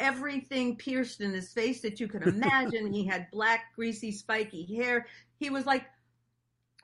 everything 0.00 0.76
pierced 0.76 1.20
in 1.20 1.32
his 1.32 1.52
face 1.52 1.80
that 1.82 2.00
you 2.00 2.08
could 2.08 2.22
imagine. 2.26 2.92
he 2.92 3.06
had 3.06 3.30
black, 3.30 3.66
greasy, 3.76 4.10
spiky 4.10 4.64
hair. 4.74 5.06
He 5.38 5.50
was 5.50 5.66
like 5.66 5.84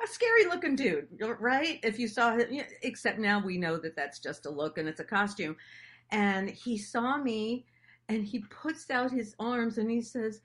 a 0.02 0.06
scary 0.06 0.44
looking 0.44 0.76
dude, 0.76 1.08
right? 1.40 1.80
If 1.82 1.99
you 1.99 2.06
saw 2.06 2.37
him, 2.37 2.62
except 2.82 3.18
now 3.18 3.42
we 3.44 3.56
know 3.56 3.78
that 3.78 3.96
that's 3.96 4.18
just 4.18 4.46
a 4.46 4.50
look 4.50 4.78
and 4.78 4.88
it's 4.88 5.00
a 5.00 5.04
costume. 5.04 5.56
And 6.11 6.50
he 6.50 6.78
saw 6.78 7.16
me 7.16 7.66
and 8.08 8.25
he 8.25 8.40
puts 8.50 8.90
out 8.90 9.11
his 9.11 9.35
arms 9.38 9.78
and 9.78 9.90
he 9.90 10.02
says, 10.02 10.40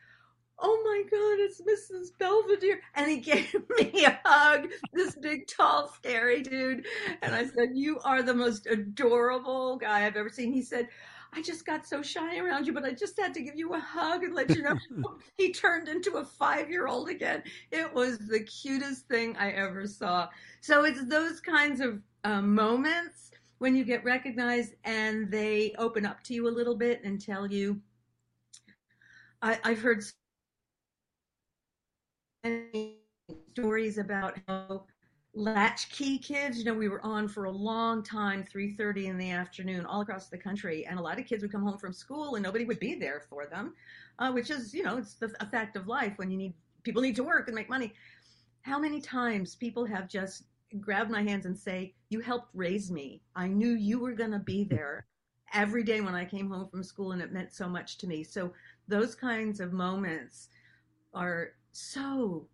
Oh 0.64 0.80
my 0.86 1.02
God, 1.10 1.40
it's 1.40 1.62
Mrs. 1.62 2.18
Belvedere. 2.20 2.82
And 2.96 3.10
he 3.10 3.18
gave 3.20 3.54
me 3.78 4.06
a 4.06 4.20
hug, 4.24 4.70
this 4.94 5.16
big, 5.16 5.48
tall, 5.48 5.92
scary 5.96 6.44
dude. 6.44 6.86
And 7.22 7.36
I 7.36 7.46
said, 7.46 7.70
You 7.74 8.00
are 8.06 8.22
the 8.22 8.34
most 8.34 8.68
adorable 8.68 9.78
guy 9.78 10.06
I've 10.06 10.16
ever 10.16 10.30
seen. 10.30 10.54
He 10.54 10.62
said, 10.62 10.88
I 11.34 11.42
just 11.42 11.66
got 11.66 11.88
so 11.88 12.02
shy 12.02 12.38
around 12.40 12.68
you, 12.68 12.74
but 12.74 12.84
I 12.84 12.92
just 12.92 13.18
had 13.20 13.34
to 13.36 13.42
give 13.42 13.56
you 13.56 13.74
a 13.74 13.80
hug 13.80 14.24
and 14.24 14.36
let 14.36 14.50
you 14.50 14.64
know. 14.64 14.76
he 15.38 15.54
turned 15.54 15.88
into 15.88 16.18
a 16.18 16.26
five 16.26 16.70
year 16.70 16.88
old 16.88 17.10
again. 17.10 17.44
It 17.72 17.94
was 17.94 18.18
the 18.18 18.42
cutest 18.42 19.08
thing 19.08 19.38
I 19.38 19.52
ever 19.52 19.88
saw. 19.88 20.28
So 20.60 20.84
it's 20.84 21.06
those 21.06 21.40
kinds 21.40 21.80
of 21.80 22.02
um, 22.26 22.54
moments 22.54 23.32
when 23.60 23.76
you 23.76 23.86
get 23.86 24.04
recognized 24.04 24.74
and 24.84 25.32
they 25.32 25.74
open 25.78 26.06
up 26.06 26.22
to 26.24 26.34
you 26.34 26.50
a 26.50 26.52
little 26.52 26.76
bit 26.76 27.02
and 27.04 27.22
tell 27.22 27.48
you. 27.48 27.80
I, 29.42 29.60
I've 29.64 29.82
heard 29.82 30.04
stories 33.52 33.98
about 33.98 34.38
how 34.48 34.86
latchkey 35.34 36.18
kids 36.18 36.58
you 36.58 36.66
know 36.66 36.74
we 36.74 36.90
were 36.90 37.04
on 37.06 37.28
for 37.28 37.46
a 37.46 37.52
long 37.52 38.04
time 38.04 38.44
3.30 38.54 39.06
in 39.06 39.18
the 39.18 39.32
afternoon 39.32 39.86
all 39.86 40.02
across 40.02 40.28
the 40.28 40.38
country 40.38 40.86
and 40.86 41.00
a 41.00 41.02
lot 41.02 41.18
of 41.18 41.26
kids 41.26 41.42
would 41.42 41.52
come 41.52 41.64
home 41.64 41.78
from 41.78 41.94
school 41.94 42.36
and 42.36 42.44
nobody 42.44 42.66
would 42.66 42.80
be 42.80 42.96
there 42.96 43.24
for 43.30 43.46
them 43.46 43.74
uh, 44.20 44.30
which 44.30 44.50
is 44.50 44.74
you 44.74 44.84
know 44.84 44.98
it's 44.98 45.14
the, 45.14 45.34
a 45.40 45.46
fact 45.46 45.78
of 45.78 45.88
life 45.88 46.14
when 46.18 46.30
you 46.30 46.38
need 46.38 46.54
people 46.84 47.02
need 47.02 47.16
to 47.16 47.24
work 47.24 47.48
and 47.48 47.56
make 47.56 47.70
money. 47.70 47.94
How 48.62 48.80
many 48.80 49.02
times 49.02 49.56
people 49.56 49.86
have 49.86 50.08
just 50.08 50.44
grabbed 50.80 51.12
my 51.12 51.22
hands 51.22 51.46
and 51.46 51.58
say 51.58 51.94
you 52.10 52.20
helped 52.20 52.50
raise 52.54 52.92
me. 52.92 53.22
I 53.36 53.48
knew 53.48 53.72
you 53.72 54.00
were 54.00 54.14
going 54.14 54.32
to 54.32 54.40
be 54.40 54.64
there 54.64 55.06
every 55.54 55.84
day 55.84 56.00
when 56.00 56.16
i 56.16 56.24
came 56.24 56.50
home 56.50 56.70
from 56.70 56.82
school 56.82 57.12
and 57.12 57.22
it 57.22 57.34
meant 57.34 57.54
so 57.54 57.68
much 57.68 57.98
to 57.98 58.08
me. 58.08 58.24
So 58.24 58.54
those 58.88 59.16
kinds 59.16 59.60
of 59.60 59.74
moments 59.74 60.48
are 61.14 61.50
so 61.74 62.48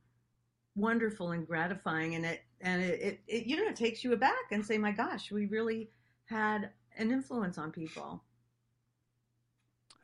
wonderful 0.75 1.31
and 1.31 1.45
gratifying 1.45 2.15
and 2.15 2.25
it 2.25 2.41
and 2.61 2.81
it, 2.81 2.99
it, 3.01 3.19
it 3.27 3.45
you 3.45 3.55
know 3.57 3.69
it 3.69 3.75
takes 3.75 4.03
you 4.03 4.13
aback 4.13 4.51
and 4.51 4.65
say 4.65 4.77
my 4.77 4.91
gosh 4.91 5.31
we 5.31 5.45
really 5.47 5.89
had 6.25 6.69
an 6.97 7.11
influence 7.11 7.57
on 7.57 7.71
people 7.71 8.23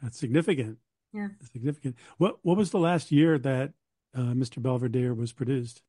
That's 0.02 0.18
significant. 0.20 0.78
Yeah. 1.14 1.28
Significant. 1.52 1.96
What 2.18 2.40
What 2.44 2.58
was 2.58 2.72
the 2.72 2.80
last 2.80 3.12
year 3.12 3.38
that 3.40 3.74
uh, 4.16 4.34
Mr. 4.34 4.62
Belvedere 4.62 5.14
was 5.14 5.32
produced? 5.34 5.82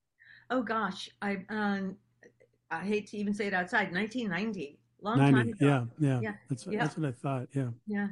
oh 0.51 0.63
gosh 0.63 1.09
i 1.23 1.39
um 1.49 1.97
i 2.71 2.81
hate 2.85 3.07
to 3.07 3.17
even 3.17 3.33
say 3.33 3.47
it 3.47 3.55
outside 3.55 3.91
1990 3.93 4.79
long 5.01 5.17
90. 5.17 5.33
time 5.33 5.49
ago 5.49 5.57
Yeah, 5.67 5.85
yeah. 5.99 6.21
Yeah, 6.21 6.33
That's 6.51 6.67
yeah. 6.67 6.81
that's 6.83 6.99
what 6.99 7.09
I 7.09 7.13
thought. 7.13 7.49
Yeah. 7.55 7.69
yeah 7.87 8.09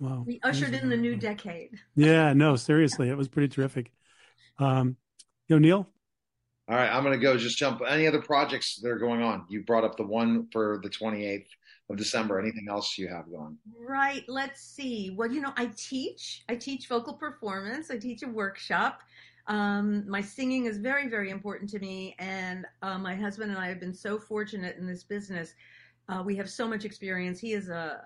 Wow. 0.00 0.24
we 0.26 0.40
ushered 0.42 0.74
in 0.74 0.88
the 0.88 0.96
new 0.96 1.14
decade 1.14 1.78
Yeah. 1.94 2.32
No, 2.32 2.56
seriously, 2.56 3.08
it 3.08 3.16
was 3.16 3.28
pretty 3.28 3.48
terrific. 3.48 3.92
Um, 4.58 4.96
you 5.48 5.54
know, 5.56 5.60
Neil. 5.60 5.88
All 6.72 6.78
right, 6.78 6.90
I'm 6.90 7.04
going 7.04 7.12
to 7.12 7.22
go 7.22 7.36
just 7.36 7.58
jump. 7.58 7.82
Any 7.86 8.06
other 8.06 8.22
projects 8.22 8.76
that 8.76 8.88
are 8.88 8.98
going 8.98 9.20
on? 9.20 9.44
You 9.50 9.62
brought 9.62 9.84
up 9.84 9.98
the 9.98 10.06
one 10.06 10.48
for 10.50 10.80
the 10.82 10.88
28th 10.88 11.44
of 11.90 11.98
December. 11.98 12.40
Anything 12.40 12.66
else 12.70 12.96
you 12.96 13.08
have 13.08 13.30
going? 13.30 13.58
Right. 13.78 14.24
Let's 14.26 14.62
see. 14.62 15.14
Well, 15.14 15.30
you 15.30 15.42
know, 15.42 15.52
I 15.58 15.70
teach. 15.76 16.44
I 16.48 16.54
teach 16.54 16.88
vocal 16.88 17.12
performance. 17.12 17.90
I 17.90 17.98
teach 17.98 18.22
a 18.22 18.26
workshop. 18.26 19.02
Um, 19.48 20.08
my 20.08 20.22
singing 20.22 20.64
is 20.64 20.78
very, 20.78 21.08
very 21.10 21.28
important 21.28 21.68
to 21.72 21.78
me, 21.78 22.16
and 22.18 22.64
uh, 22.80 22.96
my 22.96 23.14
husband 23.14 23.50
and 23.50 23.60
I 23.60 23.68
have 23.68 23.78
been 23.78 23.92
so 23.92 24.18
fortunate 24.18 24.78
in 24.78 24.86
this 24.86 25.02
business. 25.04 25.52
Uh, 26.08 26.22
we 26.24 26.34
have 26.36 26.48
so 26.48 26.66
much 26.66 26.86
experience. 26.86 27.38
He 27.38 27.52
is 27.52 27.68
a 27.68 28.02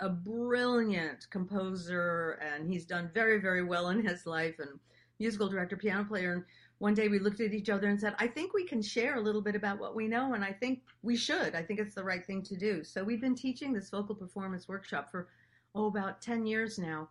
a 0.00 0.10
brilliant 0.10 1.30
composer, 1.30 2.38
and 2.42 2.68
he's 2.68 2.84
done 2.84 3.10
very, 3.14 3.40
very 3.40 3.64
well 3.64 3.88
in 3.88 4.04
his 4.04 4.26
life, 4.26 4.58
and 4.58 4.78
musical 5.18 5.48
director, 5.48 5.76
piano 5.76 6.04
player. 6.04 6.32
And 6.34 6.44
one 6.82 6.94
day 6.94 7.06
we 7.06 7.20
looked 7.20 7.38
at 7.38 7.54
each 7.54 7.70
other 7.70 7.88
and 7.88 8.00
said, 8.00 8.16
"I 8.18 8.26
think 8.26 8.52
we 8.52 8.66
can 8.66 8.82
share 8.82 9.14
a 9.14 9.20
little 9.20 9.40
bit 9.40 9.54
about 9.54 9.78
what 9.78 9.94
we 9.94 10.08
know, 10.08 10.34
and 10.34 10.44
I 10.44 10.52
think 10.52 10.82
we 11.02 11.16
should. 11.16 11.54
I 11.54 11.62
think 11.62 11.78
it's 11.78 11.94
the 11.94 12.02
right 12.02 12.26
thing 12.26 12.42
to 12.42 12.56
do." 12.56 12.82
So 12.82 13.04
we've 13.04 13.20
been 13.20 13.36
teaching 13.36 13.72
this 13.72 13.88
vocal 13.88 14.16
performance 14.16 14.66
workshop 14.66 15.08
for 15.08 15.28
oh 15.76 15.86
about 15.86 16.20
ten 16.20 16.44
years 16.44 16.80
now, 16.80 17.08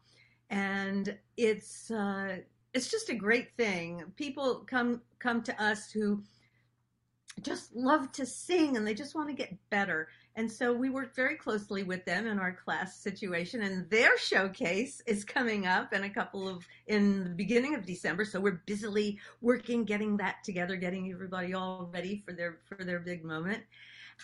and 0.49 1.17
it's 1.37 1.89
uh, 1.89 2.39
it's 2.73 2.91
just 2.91 3.09
a 3.09 3.15
great 3.15 3.55
thing. 3.55 4.03
People 4.17 4.65
come 4.67 5.01
come 5.19 5.41
to 5.43 5.63
us 5.63 5.89
who 5.89 6.21
just 7.41 7.73
love 7.73 8.11
to 8.11 8.25
sing 8.25 8.75
and 8.75 8.85
they 8.85 8.93
just 8.93 9.15
want 9.15 9.29
to 9.29 9.33
get 9.33 9.57
better. 9.69 10.09
And 10.35 10.49
so 10.49 10.71
we 10.71 10.89
work 10.89 11.13
very 11.13 11.35
closely 11.35 11.83
with 11.83 12.05
them 12.05 12.25
in 12.25 12.39
our 12.39 12.53
class 12.53 12.97
situation 12.97 13.61
and 13.61 13.89
their 13.89 14.17
showcase 14.17 15.01
is 15.05 15.25
coming 15.25 15.67
up 15.67 15.91
in 15.93 16.03
a 16.03 16.09
couple 16.09 16.47
of 16.47 16.65
in 16.87 17.25
the 17.25 17.29
beginning 17.31 17.75
of 17.75 17.85
December. 17.85 18.23
So 18.23 18.39
we're 18.39 18.61
busily 18.65 19.19
working 19.41 19.83
getting 19.83 20.17
that 20.17 20.43
together, 20.43 20.77
getting 20.77 21.11
everybody 21.11 21.53
all 21.53 21.89
ready 21.93 22.23
for 22.25 22.33
their 22.33 22.59
for 22.65 22.83
their 22.83 22.99
big 22.99 23.25
moment. 23.25 23.63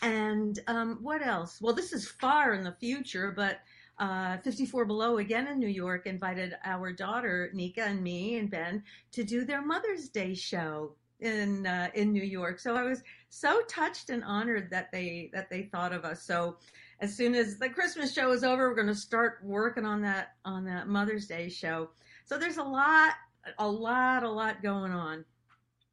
And 0.01 0.59
um, 0.67 0.99
what 1.01 1.25
else? 1.25 1.59
Well, 1.61 1.73
this 1.73 1.91
is 1.91 2.07
far 2.07 2.53
in 2.53 2.63
the 2.63 2.75
future, 2.79 3.33
but 3.35 3.59
uh, 3.99 4.37
54 4.37 4.85
Below 4.85 5.17
again 5.17 5.47
in 5.47 5.59
New 5.59 5.67
York 5.67 6.05
invited 6.05 6.55
our 6.63 6.93
daughter 6.93 7.49
Nika 7.53 7.83
and 7.83 8.01
me 8.01 8.37
and 8.37 8.49
Ben 8.49 8.83
to 9.11 9.23
do 9.23 9.43
their 9.43 9.65
Mother's 9.65 10.07
Day 10.09 10.35
show 10.35 10.93
in 11.19 11.65
uh, 11.65 11.89
in 11.93 12.11
New 12.11 12.23
York. 12.23 12.59
So 12.59 12.75
I 12.75 12.83
was 12.83 13.01
so 13.29 13.61
touched 13.67 14.09
and 14.09 14.23
honored 14.23 14.69
that 14.71 14.91
they 14.91 15.29
that 15.33 15.49
they 15.49 15.63
thought 15.63 15.93
of 15.93 16.05
us. 16.05 16.23
So 16.23 16.57
as 16.99 17.15
soon 17.15 17.35
as 17.35 17.57
the 17.57 17.69
Christmas 17.69 18.13
show 18.13 18.31
is 18.31 18.43
over, 18.43 18.69
we're 18.69 18.75
going 18.75 18.87
to 18.87 18.95
start 18.95 19.39
working 19.43 19.85
on 19.85 20.01
that 20.01 20.35
on 20.45 20.65
that 20.65 20.87
Mother's 20.87 21.27
Day 21.27 21.49
show. 21.49 21.89
So 22.25 22.37
there's 22.37 22.57
a 22.57 22.63
lot, 22.63 23.13
a 23.57 23.67
lot, 23.67 24.23
a 24.23 24.29
lot 24.29 24.61
going 24.61 24.91
on. 24.91 25.23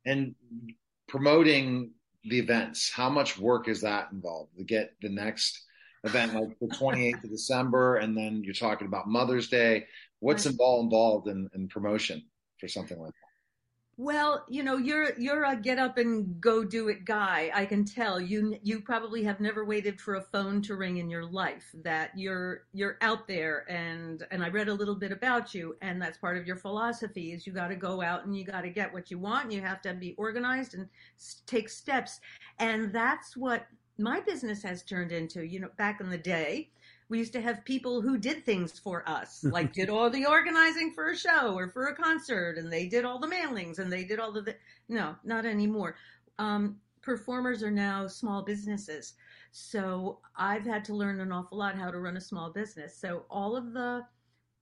And 0.07 0.35
promoting 1.07 1.93
the 2.25 2.39
events, 2.39 2.91
how 2.91 3.09
much 3.09 3.39
work 3.39 3.69
is 3.69 3.83
that 3.83 4.09
involved 4.13 4.57
to 4.57 4.65
get 4.65 4.95
the 5.01 5.11
next 5.11 5.63
event 6.05 6.35
like 6.35 6.59
the 6.61 6.67
28th 6.67 7.25
of 7.25 7.31
December, 7.31 7.97
and 7.97 8.17
then 8.17 8.43
you're 8.45 8.55
talking 8.55 8.87
about 8.87 9.07
Mother's 9.09 9.49
Day? 9.49 9.87
What's 10.21 10.47
involved 10.47 10.85
involved 10.85 11.29
in, 11.29 11.49
in 11.55 11.69
promotion 11.69 12.23
for 12.59 12.69
something 12.69 12.99
like 12.99 13.13
that? 13.13 13.24
Well, 13.97 14.45
you 14.49 14.65
know, 14.65 14.77
you're 14.77 15.17
you're 15.19 15.45
a 15.45 15.55
get 15.55 15.79
up 15.79 15.99
and 15.99 16.41
go 16.41 16.65
do 16.65 16.89
it 16.89 17.05
guy. 17.05 17.53
I 17.55 17.65
can 17.65 17.85
tell 17.85 18.21
you 18.21 18.59
you 18.63 18.81
probably 18.81 19.23
have 19.23 19.39
never 19.39 19.65
waited 19.65 20.01
for 20.01 20.17
a 20.17 20.21
phone 20.21 20.63
to 20.63 20.75
ring 20.75 20.97
in 20.97 21.09
your 21.09 21.25
life. 21.25 21.71
That 21.85 22.11
you're 22.17 22.65
you're 22.73 22.99
out 23.03 23.29
there 23.29 23.65
and 23.71 24.27
and 24.33 24.43
I 24.43 24.49
read 24.49 24.69
a 24.69 24.75
little 24.75 24.97
bit 24.97 25.13
about 25.13 25.55
you 25.55 25.77
and 25.81 26.03
that's 26.03 26.19
part 26.19 26.37
of 26.37 26.45
your 26.47 26.57
philosophy 26.57 27.33
is 27.33 27.47
you 27.47 27.53
got 27.53 27.69
to 27.69 27.77
go 27.77 28.03
out 28.03 28.25
and 28.25 28.37
you 28.37 28.45
got 28.45 28.63
to 28.63 28.71
get 28.71 28.93
what 28.93 29.13
you 29.13 29.19
want. 29.21 29.45
And 29.45 29.53
You 29.53 29.61
have 29.61 29.81
to 29.83 29.95
be 29.95 30.15
organized 30.19 30.75
and 30.75 30.89
take 31.47 31.69
steps. 31.69 32.21
And 32.59 32.93
that's 32.93 33.37
what 33.37 33.67
my 33.99 34.21
business 34.21 34.61
has 34.65 34.83
turned 34.83 35.13
into. 35.13 35.47
You 35.47 35.61
know, 35.61 35.71
back 35.79 36.01
in 36.01 36.11
the 36.11 36.19
day, 36.19 36.71
we 37.09 37.19
used 37.19 37.33
to 37.35 37.41
have 37.41 37.65
people 37.65 38.01
who 38.01 38.19
did 38.19 38.45
things 38.45 38.79
for 38.79 39.09
us, 39.09 39.45
like 39.51 39.73
did 39.73 39.89
all 39.89 40.11
the 40.11 40.27
organizing 40.27 40.93
for 40.93 41.11
a 41.11 41.17
show 41.17 41.55
or 41.57 41.69
for 41.69 41.87
a 41.87 41.97
concert, 41.97 42.59
and 42.59 42.73
they 42.73 42.87
did 42.87 43.05
all 43.05 43.19
the 43.19 43.27
mailings 43.27 43.79
and 43.79 43.93
they 43.93 44.05
did 44.05 44.19
all 44.19 44.33
the. 44.33 44.55
No, 44.89 45.17
not 45.25 45.47
anymore. 45.47 45.97
Um, 46.39 46.77
performers 47.03 47.63
are 47.63 47.71
now 47.71 48.07
small 48.07 48.43
businesses. 48.43 49.15
So 49.53 50.19
I've 50.37 50.65
had 50.65 50.85
to 50.87 50.95
learn 50.95 51.21
an 51.21 51.31
awful 51.31 51.59
lot 51.59 51.77
how 51.77 51.91
to 51.91 51.99
run 52.01 52.17
a 52.17 52.21
small 52.21 52.51
business. 52.51 52.97
So 52.97 53.25
all 53.31 53.57
of 53.57 53.73
the 53.73 54.05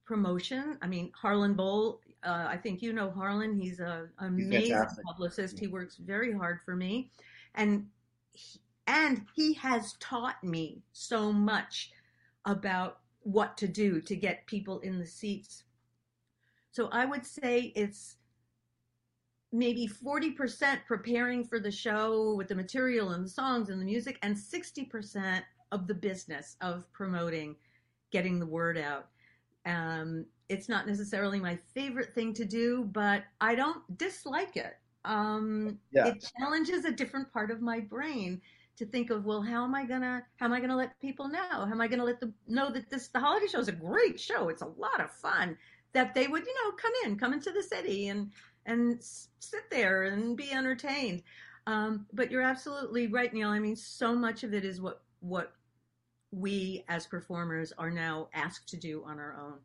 promotion, 0.05 0.77
I 0.83 0.87
mean, 0.87 1.11
Harlan 1.15 1.55
Boll, 1.55 2.01
uh, 2.25 2.47
I 2.49 2.57
think 2.59 2.83
you 2.83 2.93
know 2.93 3.11
Harlan. 3.11 3.59
He's 3.59 3.81
an 3.81 4.11
amazing 4.19 4.85
publicist. 5.07 5.59
He 5.59 5.67
works 5.67 5.97
very 5.97 6.33
hard 6.33 6.61
for 6.65 6.77
me. 6.77 7.11
And 7.55 7.87
he, 8.33 8.61
and 8.87 9.25
he 9.35 9.55
has 9.55 9.95
taught 9.95 10.43
me 10.45 10.83
so 10.93 11.33
much 11.33 11.91
about 12.45 12.99
what 13.23 13.57
to 13.59 13.69
do 13.69 14.01
to 14.01 14.17
get 14.17 14.47
people 14.47 14.81
in 14.81 14.99
the 14.99 15.07
seats. 15.07 15.65
So 16.73 16.89
I 16.91 17.05
would 17.05 17.25
say 17.25 17.73
it's 17.77 18.17
maybe 19.53 19.87
40% 19.87 20.79
preparing 20.87 21.45
for 21.45 21.61
the 21.61 21.71
show 21.71 22.35
with 22.35 22.49
the 22.49 22.55
material 22.55 23.11
and 23.11 23.25
the 23.25 23.31
songs 23.31 23.69
and 23.69 23.81
the 23.81 23.85
music, 23.85 24.19
and 24.23 24.35
60% 24.35 25.43
of 25.71 25.87
the 25.87 25.95
business 25.95 26.57
of 26.63 26.91
promoting, 26.93 27.57
getting 28.11 28.39
the 28.39 28.47
word 28.47 28.79
out. 28.79 29.09
Um, 29.67 30.25
it's 30.49 30.69
not 30.69 30.87
necessarily 30.87 31.39
my 31.39 31.59
favorite 31.75 32.15
thing 32.15 32.33
to 32.35 32.45
do, 32.45 32.89
but 32.93 33.25
I 33.41 33.55
don't 33.55 33.99
dislike 33.99 34.57
it. 34.57 34.77
Um, 35.05 35.79
yeah. 35.93 36.09
It 36.09 36.31
challenges 36.39 36.85
a 36.85 36.93
different 36.93 37.33
part 37.33 37.51
of 37.51 37.61
my 37.61 37.81
brain 37.81 38.41
to 38.77 38.87
think 38.87 39.11
of 39.11 39.25
well 39.25 39.43
how 39.43 39.65
am 39.65 39.75
i 39.75 39.85
gonna 39.85 40.23
how 40.37 40.47
am 40.47 40.53
i 40.53 40.61
gonna 40.61 40.77
let 40.77 40.99
people 41.01 41.29
know? 41.29 41.39
How 41.51 41.71
am 41.71 41.81
i 41.81 41.89
gonna 41.89 42.05
let 42.05 42.21
them 42.21 42.35
know 42.49 42.71
that 42.71 42.91
this 42.91 43.09
the 43.09 43.21
holiday 43.21 43.47
show 43.47 43.61
is 43.61 43.69
a 43.69 43.73
great 43.73 44.19
show. 44.19 44.49
It's 44.49 44.63
a 44.63 44.67
lot 44.67 45.01
of 45.01 45.11
fun. 45.11 45.57
That 45.93 46.15
they 46.15 46.27
would 46.27 46.47
you 46.47 46.55
know 46.55 46.73
come 46.73 46.93
in 47.05 47.19
come 47.19 47.33
into 47.33 47.53
the 47.53 47.63
city 47.63 48.09
and 48.09 48.31
and 48.67 49.03
sit 49.03 49.71
there 49.71 50.05
and 50.05 50.37
be 50.37 50.51
entertained. 50.53 51.23
Um, 51.67 52.07
but 52.13 52.31
you're 52.31 52.43
absolutely 52.43 53.07
right 53.07 53.33
neil. 53.33 53.49
I 53.49 53.59
mean 53.59 53.77
so 53.77 54.15
much 54.15 54.45
of 54.45 54.55
it 54.55 54.65
is 54.65 54.81
what 54.81 55.03
what 55.21 55.53
we 56.31 56.85
as 56.89 57.07
performers 57.07 57.73
are 57.79 57.91
now 57.91 58.29
asked 58.33 58.69
to 58.71 58.77
do 58.77 59.05
on 59.05 59.19
our 59.19 59.37
own 59.39 59.59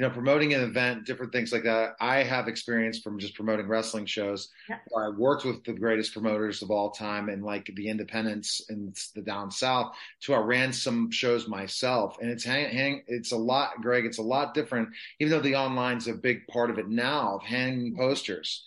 you 0.00 0.06
know, 0.06 0.14
promoting 0.14 0.54
an 0.54 0.62
event, 0.62 1.04
different 1.04 1.30
things 1.30 1.52
like 1.52 1.64
that. 1.64 1.90
I 2.00 2.22
have 2.22 2.48
experience 2.48 3.00
from 3.00 3.18
just 3.18 3.34
promoting 3.34 3.68
wrestling 3.68 4.06
shows. 4.06 4.48
Yeah. 4.66 4.78
I 4.96 5.10
worked 5.10 5.44
with 5.44 5.62
the 5.62 5.74
greatest 5.74 6.14
promoters 6.14 6.62
of 6.62 6.70
all 6.70 6.90
time 6.90 7.28
and 7.28 7.44
like 7.44 7.70
the 7.76 7.86
independents 7.86 8.62
and 8.70 8.96
the 9.14 9.20
down 9.20 9.50
south. 9.50 9.94
To 10.22 10.32
I 10.32 10.38
ran 10.38 10.72
some 10.72 11.10
shows 11.10 11.48
myself, 11.48 12.16
and 12.18 12.30
it's 12.30 12.44
hang, 12.44 12.74
hang, 12.74 13.02
it's 13.08 13.32
a 13.32 13.36
lot, 13.36 13.82
Greg. 13.82 14.06
It's 14.06 14.16
a 14.16 14.22
lot 14.22 14.54
different, 14.54 14.88
even 15.18 15.32
though 15.32 15.42
the 15.42 15.56
online's 15.56 16.08
a 16.08 16.14
big 16.14 16.46
part 16.46 16.70
of 16.70 16.78
it 16.78 16.88
now. 16.88 17.34
Of 17.34 17.42
hanging 17.42 17.92
mm-hmm. 17.92 18.00
posters, 18.00 18.64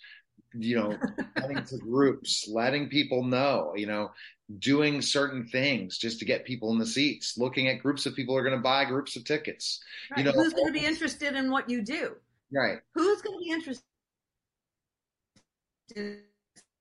you 0.56 0.76
know, 0.76 0.96
heading 1.36 1.64
to 1.64 1.78
groups, 1.78 2.48
letting 2.48 2.88
people 2.88 3.22
know, 3.24 3.72
you 3.76 3.86
know, 3.86 4.10
doing 4.58 5.00
certain 5.00 5.46
things 5.46 5.98
just 5.98 6.18
to 6.18 6.24
get 6.24 6.44
people 6.44 6.72
in 6.72 6.78
the 6.78 6.86
seats, 6.86 7.38
looking 7.38 7.68
at 7.68 7.82
groups 7.82 8.06
of 8.06 8.14
people 8.14 8.34
who 8.34 8.38
are 8.38 8.44
going 8.44 8.56
to 8.56 8.62
buy 8.62 8.84
groups 8.84 9.16
of 9.16 9.24
tickets. 9.24 9.82
Right. 10.10 10.18
You 10.18 10.24
know, 10.24 10.32
who's 10.32 10.52
going 10.52 10.66
to 10.66 10.72
be 10.72 10.84
interested 10.84 11.34
in 11.34 11.50
what 11.50 11.68
you 11.68 11.82
do? 11.82 12.16
Right. 12.52 12.78
Who's 12.94 13.22
going 13.22 13.38
to 13.38 13.44
be 13.44 13.50
interested 13.50 13.84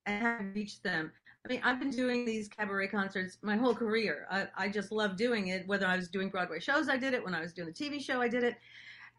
and 0.05 0.55
reach 0.55 0.81
them? 0.81 1.11
I 1.45 1.49
mean, 1.49 1.61
I've 1.63 1.79
been 1.79 1.91
doing 1.91 2.25
these 2.25 2.47
cabaret 2.47 2.87
concerts 2.87 3.37
my 3.41 3.57
whole 3.57 3.75
career. 3.75 4.27
I, 4.31 4.47
I 4.57 4.69
just 4.69 4.91
love 4.91 5.17
doing 5.17 5.47
it. 5.47 5.67
Whether 5.67 5.85
I 5.85 5.97
was 5.97 6.07
doing 6.07 6.29
Broadway 6.29 6.59
shows, 6.59 6.87
I 6.87 6.95
did 6.95 7.13
it. 7.13 7.23
When 7.23 7.35
I 7.35 7.41
was 7.41 7.51
doing 7.51 7.67
the 7.67 7.73
TV 7.73 8.01
show, 8.01 8.21
I 8.21 8.29
did 8.29 8.43
it. 8.43 8.55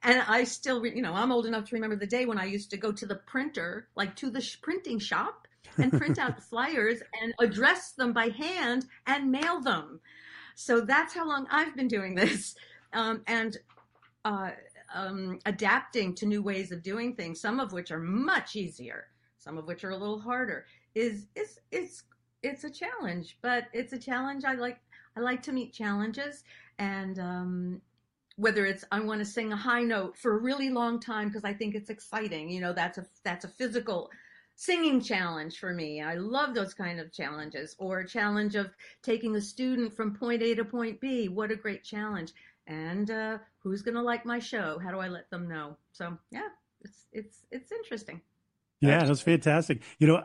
And 0.05 0.23
I 0.29 0.45
still, 0.45 0.85
you 0.85 1.01
know, 1.01 1.15
I'm 1.15 1.33
old 1.33 1.47
enough 1.47 1.65
to 1.71 1.75
remember 1.75 1.97
the 1.97 2.07
day 2.07 2.27
when 2.27 2.39
I 2.39 2.45
used 2.45 2.71
to 2.71 2.77
go 2.77 2.93
to 2.93 3.07
the 3.07 3.17
printer, 3.17 3.89
like 3.97 4.15
to 4.17 4.31
the 4.31 4.41
sh- 4.41 4.61
printing 4.61 4.99
shop, 4.99 5.49
and 5.79 5.91
print 5.91 6.19
out 6.19 6.43
flyers 6.51 7.01
and 7.23 7.35
address 7.41 7.93
them 7.93 8.13
by 8.13 8.29
hand 8.29 8.85
and 9.07 9.33
mail 9.33 9.61
them. 9.61 10.01
So 10.55 10.83
that's 10.83 11.15
how 11.15 11.27
long 11.27 11.47
I've 11.51 11.75
been 11.75 11.89
doing 11.89 12.15
this. 12.15 12.55
Um, 12.93 13.23
and 13.27 13.57
uh, 14.27 14.51
um, 14.95 15.39
adapting 15.47 16.15
to 16.17 16.27
new 16.27 16.43
ways 16.43 16.71
of 16.71 16.83
doing 16.83 17.15
things, 17.15 17.41
some 17.41 17.59
of 17.59 17.73
which 17.73 17.91
are 17.91 17.99
much 17.99 18.57
easier, 18.57 19.07
some 19.39 19.59
of 19.59 19.67
which 19.67 19.85
are 19.85 19.91
a 19.91 19.97
little 19.97 20.21
harder, 20.21 20.67
is 20.95 21.27
is 21.35 21.59
it's 21.73 22.05
it's 22.43 22.65
a 22.65 22.71
challenge. 22.71 23.39
But 23.43 23.65
it's 23.73 23.93
a 23.93 23.99
challenge 23.99 24.45
I 24.45 24.55
like. 24.55 24.79
I 25.17 25.21
like 25.21 25.43
to 25.45 25.53
meet 25.53 25.73
challenges, 25.73 26.45
and 26.79 27.19
um, 27.19 27.81
whether 28.37 28.67
it's 28.67 28.85
I 28.91 29.01
want 29.01 29.21
to 29.21 29.25
sing 29.25 29.53
a 29.53 29.57
high 29.57 29.83
note 29.83 30.19
for 30.19 30.37
a 30.37 30.41
really 30.41 30.71
long 30.71 30.99
time 30.99 31.29
because 31.29 31.45
I 31.45 31.53
think 31.53 31.75
it's 31.75 31.91
exciting. 31.91 32.51
You 32.51 32.61
know, 32.61 32.73
that's 32.73 32.99
a 32.99 33.07
that's 33.25 33.45
a 33.45 33.49
physical 33.49 34.11
singing 34.57 35.01
challenge 35.01 35.59
for 35.59 35.73
me. 35.73 36.01
I 36.01 36.15
love 36.15 36.55
those 36.55 36.75
kind 36.75 37.01
of 37.01 37.13
challenges 37.13 37.75
or 37.79 38.01
a 38.01 38.09
challenge 38.09 38.55
of 38.55 38.71
taking 39.03 39.37
a 39.37 39.41
student 39.41 39.95
from 39.95 40.15
point 40.15 40.43
A 40.43 40.55
to 40.55 40.65
point 40.65 41.01
B. 41.01 41.29
What 41.29 41.51
a 41.51 41.57
great 41.57 41.85
challenge. 41.85 42.33
And 42.67 43.11
uh, 43.11 43.39
who's 43.59 43.83
going 43.83 43.97
to 43.97 44.03
like 44.03 44.25
my 44.25 44.39
show? 44.39 44.79
How 44.79 44.91
do 44.91 44.99
I 44.99 45.09
let 45.09 45.29
them 45.31 45.49
know? 45.49 45.77
So 45.93 46.17
yeah, 46.31 46.49
it's, 46.81 47.07
it's, 47.13 47.39
it's 47.51 47.73
interesting. 47.73 48.21
Yeah, 48.81 49.05
that's 49.05 49.23
fantastic. 49.23 49.83
You 49.99 50.07
know, 50.07 50.23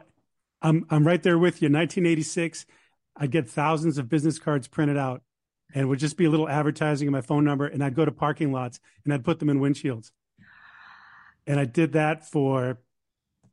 I'm, 0.61 0.85
I'm 0.89 1.07
right 1.07 1.21
there 1.21 1.37
with 1.37 1.61
you. 1.61 1.67
1986, 1.67 2.65
I'd 3.17 3.31
get 3.31 3.49
thousands 3.49 3.97
of 3.97 4.09
business 4.09 4.37
cards 4.37 4.67
printed 4.67 4.97
out 4.97 5.23
and 5.73 5.83
it 5.83 5.85
would 5.85 5.99
just 5.99 6.17
be 6.17 6.25
a 6.25 6.29
little 6.29 6.49
advertising 6.49 7.07
in 7.07 7.11
my 7.11 7.21
phone 7.21 7.43
number. 7.43 7.67
And 7.67 7.83
I'd 7.83 7.95
go 7.95 8.05
to 8.05 8.11
parking 8.11 8.51
lots 8.51 8.79
and 9.03 9.13
I'd 9.13 9.23
put 9.23 9.39
them 9.39 9.49
in 9.49 9.59
windshields. 9.59 10.11
And 11.45 11.59
I 11.59 11.65
did 11.65 11.93
that 11.93 12.29
for 12.29 12.79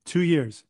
two 0.04 0.20
years. 0.20 0.64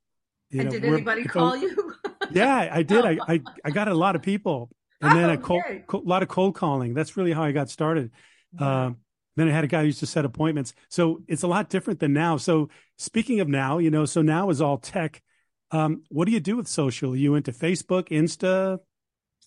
You 0.50 0.60
and 0.60 0.68
know, 0.70 0.78
did 0.78 0.84
anybody 0.84 1.24
call 1.24 1.56
you? 1.56 1.94
yeah, 2.32 2.68
I 2.72 2.82
did. 2.82 3.04
I, 3.04 3.18
I, 3.28 3.40
I 3.64 3.70
got 3.70 3.88
a 3.88 3.94
lot 3.94 4.14
of 4.14 4.22
people, 4.22 4.70
and 5.00 5.12
oh, 5.12 5.16
then 5.16 5.30
a 5.30 5.38
cold, 5.38 5.62
a 5.66 5.96
lot 5.96 6.22
of 6.22 6.28
cold 6.28 6.54
calling. 6.54 6.94
That's 6.94 7.16
really 7.16 7.32
how 7.32 7.42
I 7.42 7.50
got 7.50 7.68
started. 7.68 8.12
Uh, 8.58 8.92
then 9.36 9.48
I 9.48 9.50
had 9.50 9.64
a 9.64 9.66
guy 9.66 9.80
who 9.80 9.86
used 9.86 10.00
to 10.00 10.06
set 10.06 10.24
appointments. 10.24 10.72
So 10.88 11.22
it's 11.28 11.42
a 11.42 11.46
lot 11.46 11.68
different 11.68 12.00
than 12.00 12.12
now. 12.12 12.36
So 12.36 12.70
speaking 12.96 13.40
of 13.40 13.48
now, 13.48 13.78
you 13.78 13.90
know, 13.90 14.04
so 14.06 14.22
now 14.22 14.50
is 14.50 14.60
all 14.60 14.78
tech. 14.78 15.22
Um, 15.70 16.04
what 16.08 16.26
do 16.26 16.32
you 16.32 16.40
do 16.40 16.56
with 16.56 16.68
social? 16.68 17.12
Are 17.12 17.16
you 17.16 17.34
into 17.34 17.52
Facebook, 17.52 18.08
Insta, 18.08 18.78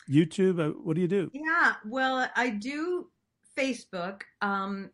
YouTube? 0.09 0.59
Uh, 0.59 0.73
what 0.83 0.95
do 0.95 1.01
you 1.01 1.07
do? 1.07 1.29
Yeah, 1.33 1.73
well, 1.85 2.29
I 2.35 2.49
do 2.49 3.09
Facebook. 3.57 4.21
Um, 4.41 4.91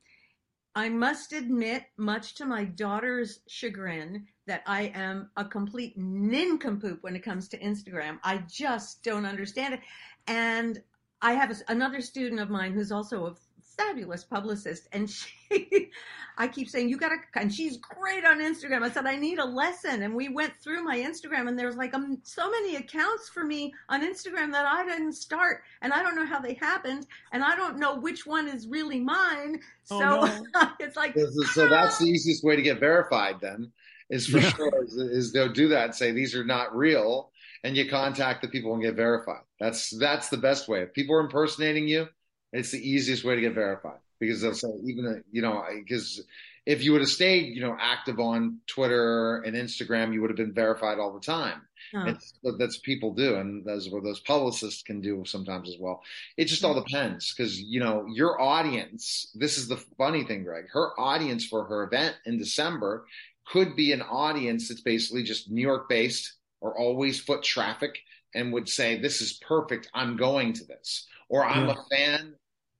I 0.76 0.90
must 0.90 1.32
admit, 1.32 1.84
much 1.98 2.36
to 2.36 2.46
my 2.46 2.66
daughter's 2.66 3.40
chagrin, 3.48 4.28
that 4.46 4.62
I 4.68 4.92
am 4.94 5.30
a 5.38 5.46
complete 5.46 5.98
nincompoop 5.98 7.02
when 7.02 7.16
it 7.16 7.24
comes 7.24 7.48
to 7.50 7.60
Instagram. 7.60 8.20
I 8.24 8.44
just 8.50 9.02
don't 9.04 9.26
understand 9.26 9.76
it. 9.76 9.80
And 10.28 10.82
I 11.22 11.32
have 11.32 11.50
a, 11.50 11.56
another 11.70 12.02
student 12.02 12.42
of 12.42 12.50
mine 12.50 12.74
who's 12.74 12.92
also 12.92 13.28
a 13.28 13.36
fabulous 13.78 14.24
publicist 14.24 14.88
and 14.92 15.10
she 15.10 15.92
I 16.38 16.48
keep 16.48 16.70
saying 16.70 16.90
you 16.90 16.98
got 16.98 17.10
to 17.10 17.40
and 17.40 17.54
she's 17.54 17.78
great 17.78 18.26
on 18.26 18.40
Instagram. 18.40 18.84
I 18.84 18.90
said 18.90 19.06
I 19.06 19.16
need 19.16 19.40
a 19.40 19.46
lesson 19.46 20.04
and 20.04 20.14
we 20.14 20.30
went 20.30 20.54
through 20.62 20.84
my 20.84 20.98
Instagram 20.98 21.48
and 21.48 21.58
there's 21.58 21.78
like 21.78 21.94
um, 21.94 22.20
so 22.24 22.50
many 22.50 22.76
accounts 22.76 23.30
for 23.30 23.44
me 23.44 23.74
on 23.90 24.02
Instagram 24.02 24.52
that 24.52 24.66
I 24.66 24.86
didn't 24.86 25.14
start 25.14 25.62
and 25.82 25.94
I 25.94 26.04
don't 26.04 26.16
know 26.16 26.26
how 26.26 26.40
they 26.40 26.56
happened 26.56 27.08
and 27.32 27.44
I 27.44 27.56
don't 27.56 27.78
know 27.78 27.96
which 27.96 28.26
one 28.26 28.48
is 28.48 28.68
really 28.68 29.00
mine. 29.00 29.60
Oh, 29.92 30.00
so 30.00 30.42
no. 30.56 30.72
it's 30.80 30.98
like 30.98 31.16
so 31.54 31.70
that's 31.70 32.00
the 32.00 32.06
easiest 32.06 32.44
way 32.44 32.56
to 32.56 32.62
get 32.62 32.80
verified 32.80 33.36
then 33.42 33.72
is 34.10 34.28
for 34.28 34.40
yeah. 34.40 34.50
sure 34.50 34.84
is, 34.84 34.94
is 34.94 35.34
they'll 35.34 35.52
do 35.52 35.70
that 35.70 35.86
and 35.86 35.96
say 35.96 36.12
these 36.12 36.36
are 36.36 36.46
not 36.46 36.76
real 36.76 37.32
and 37.64 37.76
you 37.76 37.90
contact 37.90 38.42
the 38.42 38.48
people 38.48 38.74
and 38.74 38.84
get 38.84 38.96
verified 38.96 39.42
that's 39.60 39.90
that's 39.98 40.30
the 40.30 40.38
best 40.38 40.68
way 40.68 40.82
if 40.82 40.94
people 40.94 41.16
are 41.16 41.22
impersonating 41.22 41.88
you 41.88 42.08
it's 42.58 42.72
the 42.72 42.90
easiest 42.90 43.24
way 43.24 43.36
to 43.36 43.42
get 43.42 43.54
verified 43.54 44.00
because 44.20 44.42
they'll 44.42 44.54
say 44.54 44.70
even 44.86 45.24
you 45.32 45.42
know 45.42 45.64
because 45.74 46.24
if 46.66 46.84
you 46.84 46.92
would 46.92 47.02
have 47.02 47.10
stayed 47.10 47.56
you 47.56 47.62
know 47.62 47.76
active 47.80 48.20
on 48.20 48.60
twitter 48.68 49.42
and 49.42 49.56
instagram 49.56 50.14
you 50.14 50.22
would 50.22 50.30
have 50.30 50.38
been 50.38 50.54
verified 50.54 51.00
all 51.00 51.14
the 51.14 51.20
time 51.20 51.62
huh. 51.94 52.14
that's 52.58 52.78
people 52.78 53.14
do 53.14 53.36
and 53.36 53.66
that's 53.66 53.90
what 53.90 54.04
those 54.04 54.20
publicists 54.20 54.84
can 54.84 55.02
do 55.02 55.24
sometimes 55.26 55.70
as 55.70 55.76
well 55.80 56.02
it 56.38 56.46
just 56.46 56.64
all 56.64 56.74
hmm. 56.74 56.84
depends 56.84 57.34
because 57.34 57.60
you 57.60 57.80
know 57.80 58.06
your 58.08 58.42
audience 58.42 59.32
this 59.36 59.58
is 59.58 59.68
the 59.68 59.78
funny 59.98 60.24
thing 60.24 60.44
greg 60.44 60.66
her 60.72 61.00
audience 61.00 61.46
for 61.46 61.66
her 61.66 61.84
event 61.84 62.16
in 62.26 62.38
december 62.38 63.06
could 63.46 63.76
be 63.76 63.92
an 63.92 64.02
audience 64.02 64.68
that's 64.68 64.82
basically 64.82 65.24
just 65.24 65.50
New 65.50 65.62
York 65.62 65.88
based 65.88 66.34
or 66.62 66.78
always 66.78 67.20
foot 67.20 67.44
traffic 67.44 68.00
and 68.34 68.52
would 68.54 68.68
say, 68.68 68.98
This 68.98 69.22
is 69.22 69.34
perfect. 69.34 69.90
I'm 69.94 70.18
going 70.18 70.54
to 70.54 70.66
this. 70.66 71.08
Or 71.30 71.46
I'm 71.46 71.68
yeah. 71.68 71.74
a 71.74 71.96
fan 71.96 72.34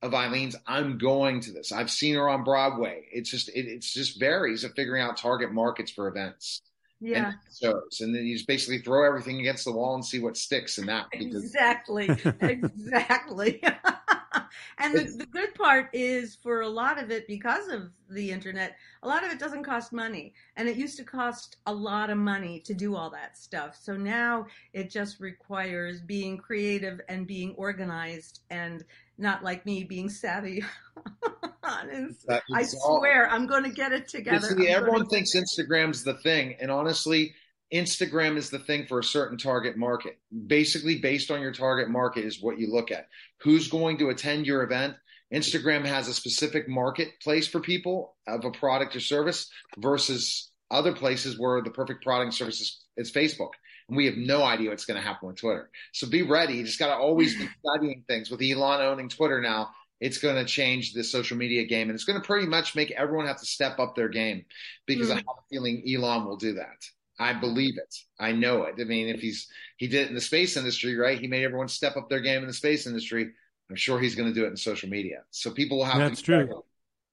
of 0.06 0.12
Ilene's. 0.12 0.56
I'm 0.66 0.98
going 0.98 1.40
to 1.40 1.52
this. 1.52 1.72
I've 1.72 1.90
seen 1.90 2.14
her 2.14 2.28
on 2.28 2.44
Broadway. 2.44 3.06
It's 3.12 3.30
just, 3.30 3.48
it 3.48 3.66
it's 3.66 3.92
just 3.92 4.18
varies 4.18 4.64
of 4.64 4.72
figuring 4.74 5.02
out 5.02 5.16
target 5.16 5.52
markets 5.52 5.90
for 5.90 6.08
events. 6.08 6.62
Yeah. 7.00 7.26
And 7.26 7.36
shows. 7.60 8.00
And 8.00 8.14
then 8.14 8.24
you 8.24 8.34
just 8.34 8.46
basically 8.46 8.78
throw 8.78 9.06
everything 9.06 9.40
against 9.40 9.64
the 9.64 9.72
wall 9.72 9.94
and 9.94 10.04
see 10.04 10.18
what 10.18 10.36
sticks 10.36 10.78
in 10.78 10.86
that. 10.86 11.06
Because... 11.10 11.44
Exactly. 11.44 12.08
exactly. 12.40 13.62
and 14.78 14.94
the, 14.94 15.04
the, 15.18 15.26
good 15.26 15.54
part 15.54 15.90
is 15.92 16.36
for 16.42 16.62
a 16.62 16.68
lot 16.68 17.02
of 17.02 17.10
it, 17.10 17.26
because 17.26 17.68
of 17.68 17.90
the 18.08 18.30
internet, 18.30 18.76
a 19.02 19.08
lot 19.08 19.24
of 19.24 19.30
it 19.30 19.38
doesn't 19.38 19.64
cost 19.64 19.92
money. 19.92 20.32
And 20.56 20.68
it 20.68 20.76
used 20.76 20.96
to 20.96 21.04
cost 21.04 21.56
a 21.66 21.74
lot 21.74 22.08
of 22.08 22.16
money 22.16 22.60
to 22.60 22.72
do 22.72 22.96
all 22.96 23.10
that 23.10 23.36
stuff. 23.36 23.76
So 23.80 23.94
now 23.94 24.46
it 24.72 24.90
just 24.90 25.20
requires 25.20 26.00
being 26.00 26.38
creative 26.38 27.02
and 27.08 27.26
being 27.26 27.54
organized 27.56 28.40
and 28.48 28.84
not 29.18 29.42
like 29.42 29.66
me 29.66 29.84
being 29.84 30.08
savvy. 30.08 30.64
I 31.62 32.62
swear 32.62 33.28
all... 33.28 33.34
I'm 33.34 33.46
going 33.46 33.64
to 33.64 33.70
get 33.70 33.92
it 33.92 34.08
together. 34.08 34.48
See, 34.48 34.68
everyone 34.68 35.06
thinks 35.06 35.34
Instagram's 35.34 36.04
the 36.04 36.14
thing. 36.14 36.56
And 36.60 36.70
honestly, 36.70 37.34
Instagram 37.72 38.36
is 38.36 38.50
the 38.50 38.58
thing 38.58 38.86
for 38.86 39.00
a 39.00 39.04
certain 39.04 39.38
target 39.38 39.76
market. 39.76 40.18
Basically, 40.46 40.98
based 40.98 41.30
on 41.30 41.40
your 41.40 41.52
target 41.52 41.90
market, 41.90 42.24
is 42.24 42.40
what 42.40 42.58
you 42.58 42.72
look 42.72 42.90
at. 42.90 43.08
Who's 43.38 43.68
going 43.68 43.98
to 43.98 44.10
attend 44.10 44.46
your 44.46 44.62
event? 44.62 44.94
Instagram 45.34 45.84
has 45.84 46.06
a 46.06 46.14
specific 46.14 46.68
marketplace 46.68 47.48
for 47.48 47.60
people 47.60 48.14
of 48.28 48.44
a 48.44 48.50
product 48.50 48.94
or 48.94 49.00
service 49.00 49.50
versus 49.78 50.50
other 50.70 50.92
places 50.92 51.38
where 51.38 51.60
the 51.62 51.70
perfect 51.70 52.04
product 52.04 52.26
and 52.26 52.34
service 52.34 52.60
is, 52.60 52.84
is 52.96 53.12
Facebook. 53.12 53.50
And 53.88 53.96
we 53.96 54.06
have 54.06 54.16
no 54.16 54.42
idea 54.42 54.70
what's 54.70 54.84
going 54.84 55.00
to 55.00 55.06
happen 55.06 55.28
with 55.28 55.36
Twitter. 55.36 55.70
So 55.92 56.08
be 56.08 56.22
ready. 56.22 56.54
You 56.54 56.64
just 56.64 56.78
got 56.78 56.88
to 56.88 56.96
always 56.96 57.36
be 57.36 57.48
studying 57.64 58.04
things. 58.08 58.30
With 58.30 58.42
Elon 58.42 58.80
owning 58.80 59.08
Twitter 59.08 59.40
now, 59.40 59.70
it's 60.00 60.18
going 60.18 60.36
to 60.36 60.44
change 60.44 60.92
the 60.92 61.04
social 61.04 61.36
media 61.36 61.64
game. 61.64 61.88
And 61.88 61.94
it's 61.94 62.04
going 62.04 62.20
to 62.20 62.26
pretty 62.26 62.46
much 62.46 62.74
make 62.74 62.90
everyone 62.90 63.26
have 63.26 63.40
to 63.40 63.46
step 63.46 63.78
up 63.78 63.94
their 63.94 64.08
game 64.08 64.44
because 64.86 65.08
mm-hmm. 65.08 65.18
I 65.18 65.20
have 65.20 65.38
a 65.38 65.48
feeling 65.50 65.82
Elon 65.86 66.26
will 66.26 66.36
do 66.36 66.54
that. 66.54 66.84
I 67.18 67.32
believe 67.32 67.78
it. 67.78 67.94
I 68.20 68.32
know 68.32 68.64
it. 68.64 68.74
I 68.78 68.84
mean, 68.84 69.08
if 69.08 69.20
he's 69.20 69.48
he 69.78 69.88
did 69.88 70.02
it 70.02 70.08
in 70.08 70.14
the 70.14 70.20
space 70.20 70.56
industry, 70.56 70.96
right? 70.96 71.18
He 71.18 71.28
made 71.28 71.44
everyone 71.44 71.68
step 71.68 71.96
up 71.96 72.10
their 72.10 72.20
game 72.20 72.42
in 72.42 72.46
the 72.46 72.52
space 72.52 72.86
industry. 72.86 73.30
I'm 73.70 73.76
sure 73.76 73.98
he's 73.98 74.14
going 74.14 74.28
to 74.28 74.34
do 74.34 74.44
it 74.44 74.48
in 74.48 74.56
social 74.56 74.88
media. 74.88 75.22
So 75.30 75.50
people 75.50 75.78
will 75.78 75.86
have 75.86 75.98
That's 75.98 76.20
to 76.20 76.24
true. 76.24 76.36
Ready. 76.36 76.52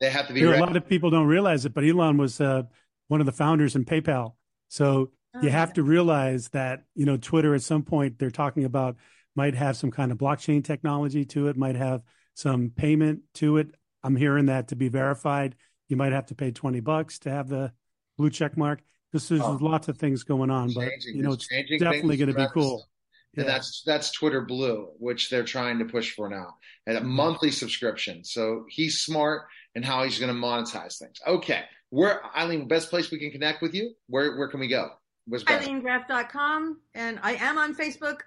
They 0.02 0.10
have 0.10 0.28
to 0.28 0.34
be. 0.34 0.44
a 0.44 0.60
lot 0.60 0.76
of 0.76 0.88
people 0.88 1.10
don't 1.10 1.28
realize 1.28 1.66
it, 1.66 1.74
but 1.74 1.86
Elon 1.86 2.18
was 2.18 2.42
uh, 2.42 2.64
one 3.08 3.22
of 3.22 3.26
the 3.26 3.32
founders 3.32 3.76
in 3.76 3.86
PayPal. 3.86 4.34
So 4.68 5.12
you 5.42 5.50
have 5.50 5.74
to 5.74 5.84
realize 5.84 6.50
that 6.50 6.84
you 6.96 7.06
know 7.06 7.18
Twitter 7.18 7.56
at 7.56 7.64
some 7.64 7.84
point 7.84 8.20
they're 8.20 8.32
talking 8.32 8.66
about 8.66 8.98
might 9.36 9.56
have 9.56 9.76
some 9.76 9.92
kind 9.92 10.12
of 10.12 10.18
blockchain 10.18 10.64
technology 10.64 11.26
to 11.26 11.48
it, 11.48 11.58
might 11.58 11.76
have 11.76 12.02
some 12.36 12.72
payment 12.76 13.22
to 13.36 13.58
it. 13.58 13.68
I'm 14.04 14.16
hearing 14.16 14.48
that 14.48 14.68
to 14.68 14.76
be 14.76 14.90
verified, 14.90 15.56
you 15.88 15.98
might 15.98 16.12
have 16.12 16.28
to 16.28 16.36
pay 16.36 16.52
20 16.52 16.80
bucks 16.82 17.20
to 17.20 17.32
have 17.32 17.48
the 17.48 17.72
blue 18.18 18.30
check 18.30 18.58
mark. 18.58 18.82
This 19.12 19.32
is 19.32 19.42
oh, 19.42 19.58
lots 19.62 19.88
of 19.88 19.98
things 19.98 20.24
going 20.24 20.50
on, 20.50 20.74
but 20.74 20.90
you 21.06 21.22
know, 21.22 21.34
it's 21.34 21.48
definitely 21.48 22.18
going 22.18 22.34
to 22.34 22.36
be 22.36 22.48
cool. 22.54 22.88
And 23.36 23.46
yeah. 23.46 23.54
that's 23.54 23.84
that's 23.86 24.12
Twitter 24.12 24.42
Blue, 24.42 24.90
which 25.00 25.30
they're 25.30 25.44
trying 25.44 25.80
to 25.80 25.86
push 25.86 26.14
for 26.14 26.30
now, 26.30 26.56
and 26.86 26.98
a 26.98 27.00
mm-hmm. 27.00 27.10
monthly 27.10 27.52
subscription. 27.52 28.24
So 28.24 28.66
he's 28.70 29.00
smart 29.00 29.44
and 29.76 29.84
how 29.84 30.04
he's 30.04 30.20
going 30.20 30.34
to 30.34 30.40
monetize 30.40 31.00
things. 31.00 31.18
Okay, 31.26 31.62
where 31.90 32.22
Ilene, 32.36 32.68
best 32.68 32.90
place 32.90 33.12
we 33.12 33.20
can 33.20 33.32
connect 33.32 33.62
with 33.62 33.74
you? 33.74 33.94
Where 34.08 34.38
where 34.38 34.48
can 34.50 34.60
we 34.60 34.68
go? 34.68 34.90
Best? 35.28 35.46
IleneGraff.com, 35.46 36.80
and 36.94 37.20
I 37.24 37.36
am 37.36 37.58
on 37.58 37.76
Facebook. 37.76 38.22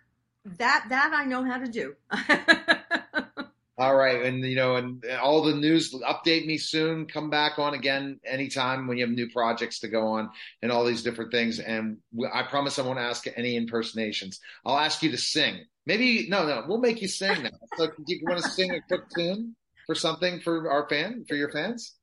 That 0.58 0.86
that 0.88 1.12
I 1.12 1.24
know 1.24 1.44
how 1.44 1.58
to 1.58 1.66
do. 1.66 1.94
All 3.78 3.94
right, 3.94 4.22
and 4.22 4.42
you 4.42 4.56
know, 4.56 4.76
and 4.76 5.04
all 5.20 5.42
the 5.42 5.54
news. 5.54 5.92
Update 5.92 6.46
me 6.46 6.56
soon. 6.56 7.06
Come 7.06 7.28
back 7.28 7.58
on 7.58 7.74
again 7.74 8.18
anytime 8.24 8.86
when 8.86 8.96
you 8.96 9.04
have 9.04 9.14
new 9.14 9.28
projects 9.28 9.80
to 9.80 9.88
go 9.88 10.06
on 10.06 10.30
and 10.62 10.72
all 10.72 10.86
these 10.86 11.02
different 11.02 11.30
things. 11.30 11.58
And 11.58 11.98
I 12.32 12.44
promise 12.44 12.78
I 12.78 12.82
won't 12.82 12.98
ask 12.98 13.26
any 13.36 13.54
impersonations. 13.54 14.40
I'll 14.64 14.78
ask 14.78 15.02
you 15.02 15.10
to 15.10 15.18
sing. 15.18 15.60
Maybe 15.84 16.26
no, 16.30 16.46
no, 16.46 16.64
we'll 16.66 16.78
make 16.78 17.02
you 17.02 17.08
sing 17.08 17.42
now. 17.42 17.50
So, 17.76 17.88
do 17.88 18.14
you 18.14 18.20
want 18.22 18.42
to 18.42 18.48
sing 18.48 18.70
a 18.70 18.80
quick 18.80 19.02
tune 19.14 19.54
for 19.86 19.94
something 19.94 20.40
for 20.40 20.70
our 20.70 20.88
fan, 20.88 21.26
for 21.28 21.34
your 21.34 21.50
fans? 21.50 21.96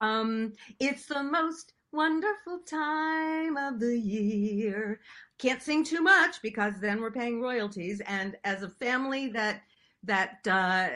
Um, 0.00 0.54
it's 0.80 1.04
the 1.06 1.22
most 1.22 1.74
wonderful 1.92 2.60
time 2.66 3.56
of 3.56 3.78
the 3.78 3.96
year. 3.96 5.00
Can't 5.38 5.62
sing 5.62 5.84
too 5.84 6.02
much 6.02 6.40
because 6.42 6.74
then 6.80 7.00
we're 7.00 7.10
paying 7.10 7.40
royalties. 7.40 8.00
And 8.06 8.36
as 8.44 8.62
a 8.62 8.68
family 8.68 9.28
that 9.28 9.62
that 10.04 10.46
uh, 10.48 10.88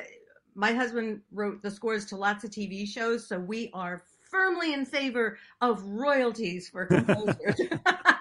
my 0.55 0.73
husband 0.73 1.21
wrote 1.33 1.63
the 1.63 1.71
scores 1.71 2.07
to 2.07 2.17
lots 2.17 2.45
of 2.45 2.51
TV 2.51 2.89
shows, 2.89 3.27
so 3.27 3.39
we 3.39 3.71
are 3.73 4.03
firmly 4.23 4.73
in 4.73 4.85
favor 4.85 5.39
of 5.61 5.83
royalties 5.85 6.69
for 6.69 6.87
composers. 6.87 7.61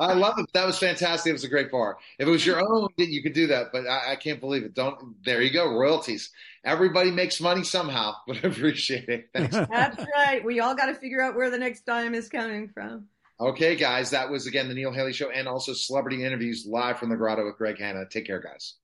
I 0.00 0.14
love 0.14 0.38
it. 0.38 0.46
That 0.52 0.66
was 0.66 0.78
fantastic. 0.78 1.30
It 1.30 1.34
was 1.34 1.44
a 1.44 1.48
great 1.48 1.70
bar. 1.70 1.98
If 2.18 2.26
it 2.26 2.30
was 2.30 2.44
your 2.44 2.60
own, 2.60 2.88
you 2.96 3.22
could 3.22 3.34
do 3.34 3.48
that, 3.48 3.72
but 3.72 3.86
I, 3.86 4.12
I, 4.12 4.16
can't 4.16 4.40
believe 4.40 4.64
it. 4.64 4.74
Don't. 4.74 5.22
There 5.24 5.40
you 5.40 5.52
go. 5.52 5.72
Royalties. 5.72 6.30
Everybody 6.64 7.10
makes 7.10 7.40
money 7.40 7.62
somehow, 7.62 8.14
but 8.26 8.38
I 8.44 8.48
appreciate 8.48 9.08
it. 9.08 9.30
Thanks. 9.32 9.54
That's 9.54 10.04
right. 10.14 10.44
We 10.44 10.60
all 10.60 10.74
got 10.74 10.86
to 10.86 10.94
figure 10.94 11.22
out 11.22 11.36
where 11.36 11.50
the 11.50 11.58
next 11.58 11.86
dime 11.86 12.14
is 12.14 12.28
coming 12.28 12.68
from. 12.68 13.06
Okay, 13.40 13.76
guys. 13.76 14.10
That 14.10 14.30
was 14.30 14.46
again 14.46 14.68
the 14.68 14.74
Neil 14.74 14.92
Haley 14.92 15.12
Show, 15.12 15.30
and 15.30 15.46
also 15.46 15.72
celebrity 15.72 16.24
interviews 16.24 16.66
live 16.66 16.98
from 16.98 17.08
the 17.08 17.16
Grotto 17.16 17.44
with 17.44 17.56
Greg 17.56 17.78
Hanna. 17.78 18.04
Take 18.08 18.26
care, 18.26 18.40
guys. 18.40 18.74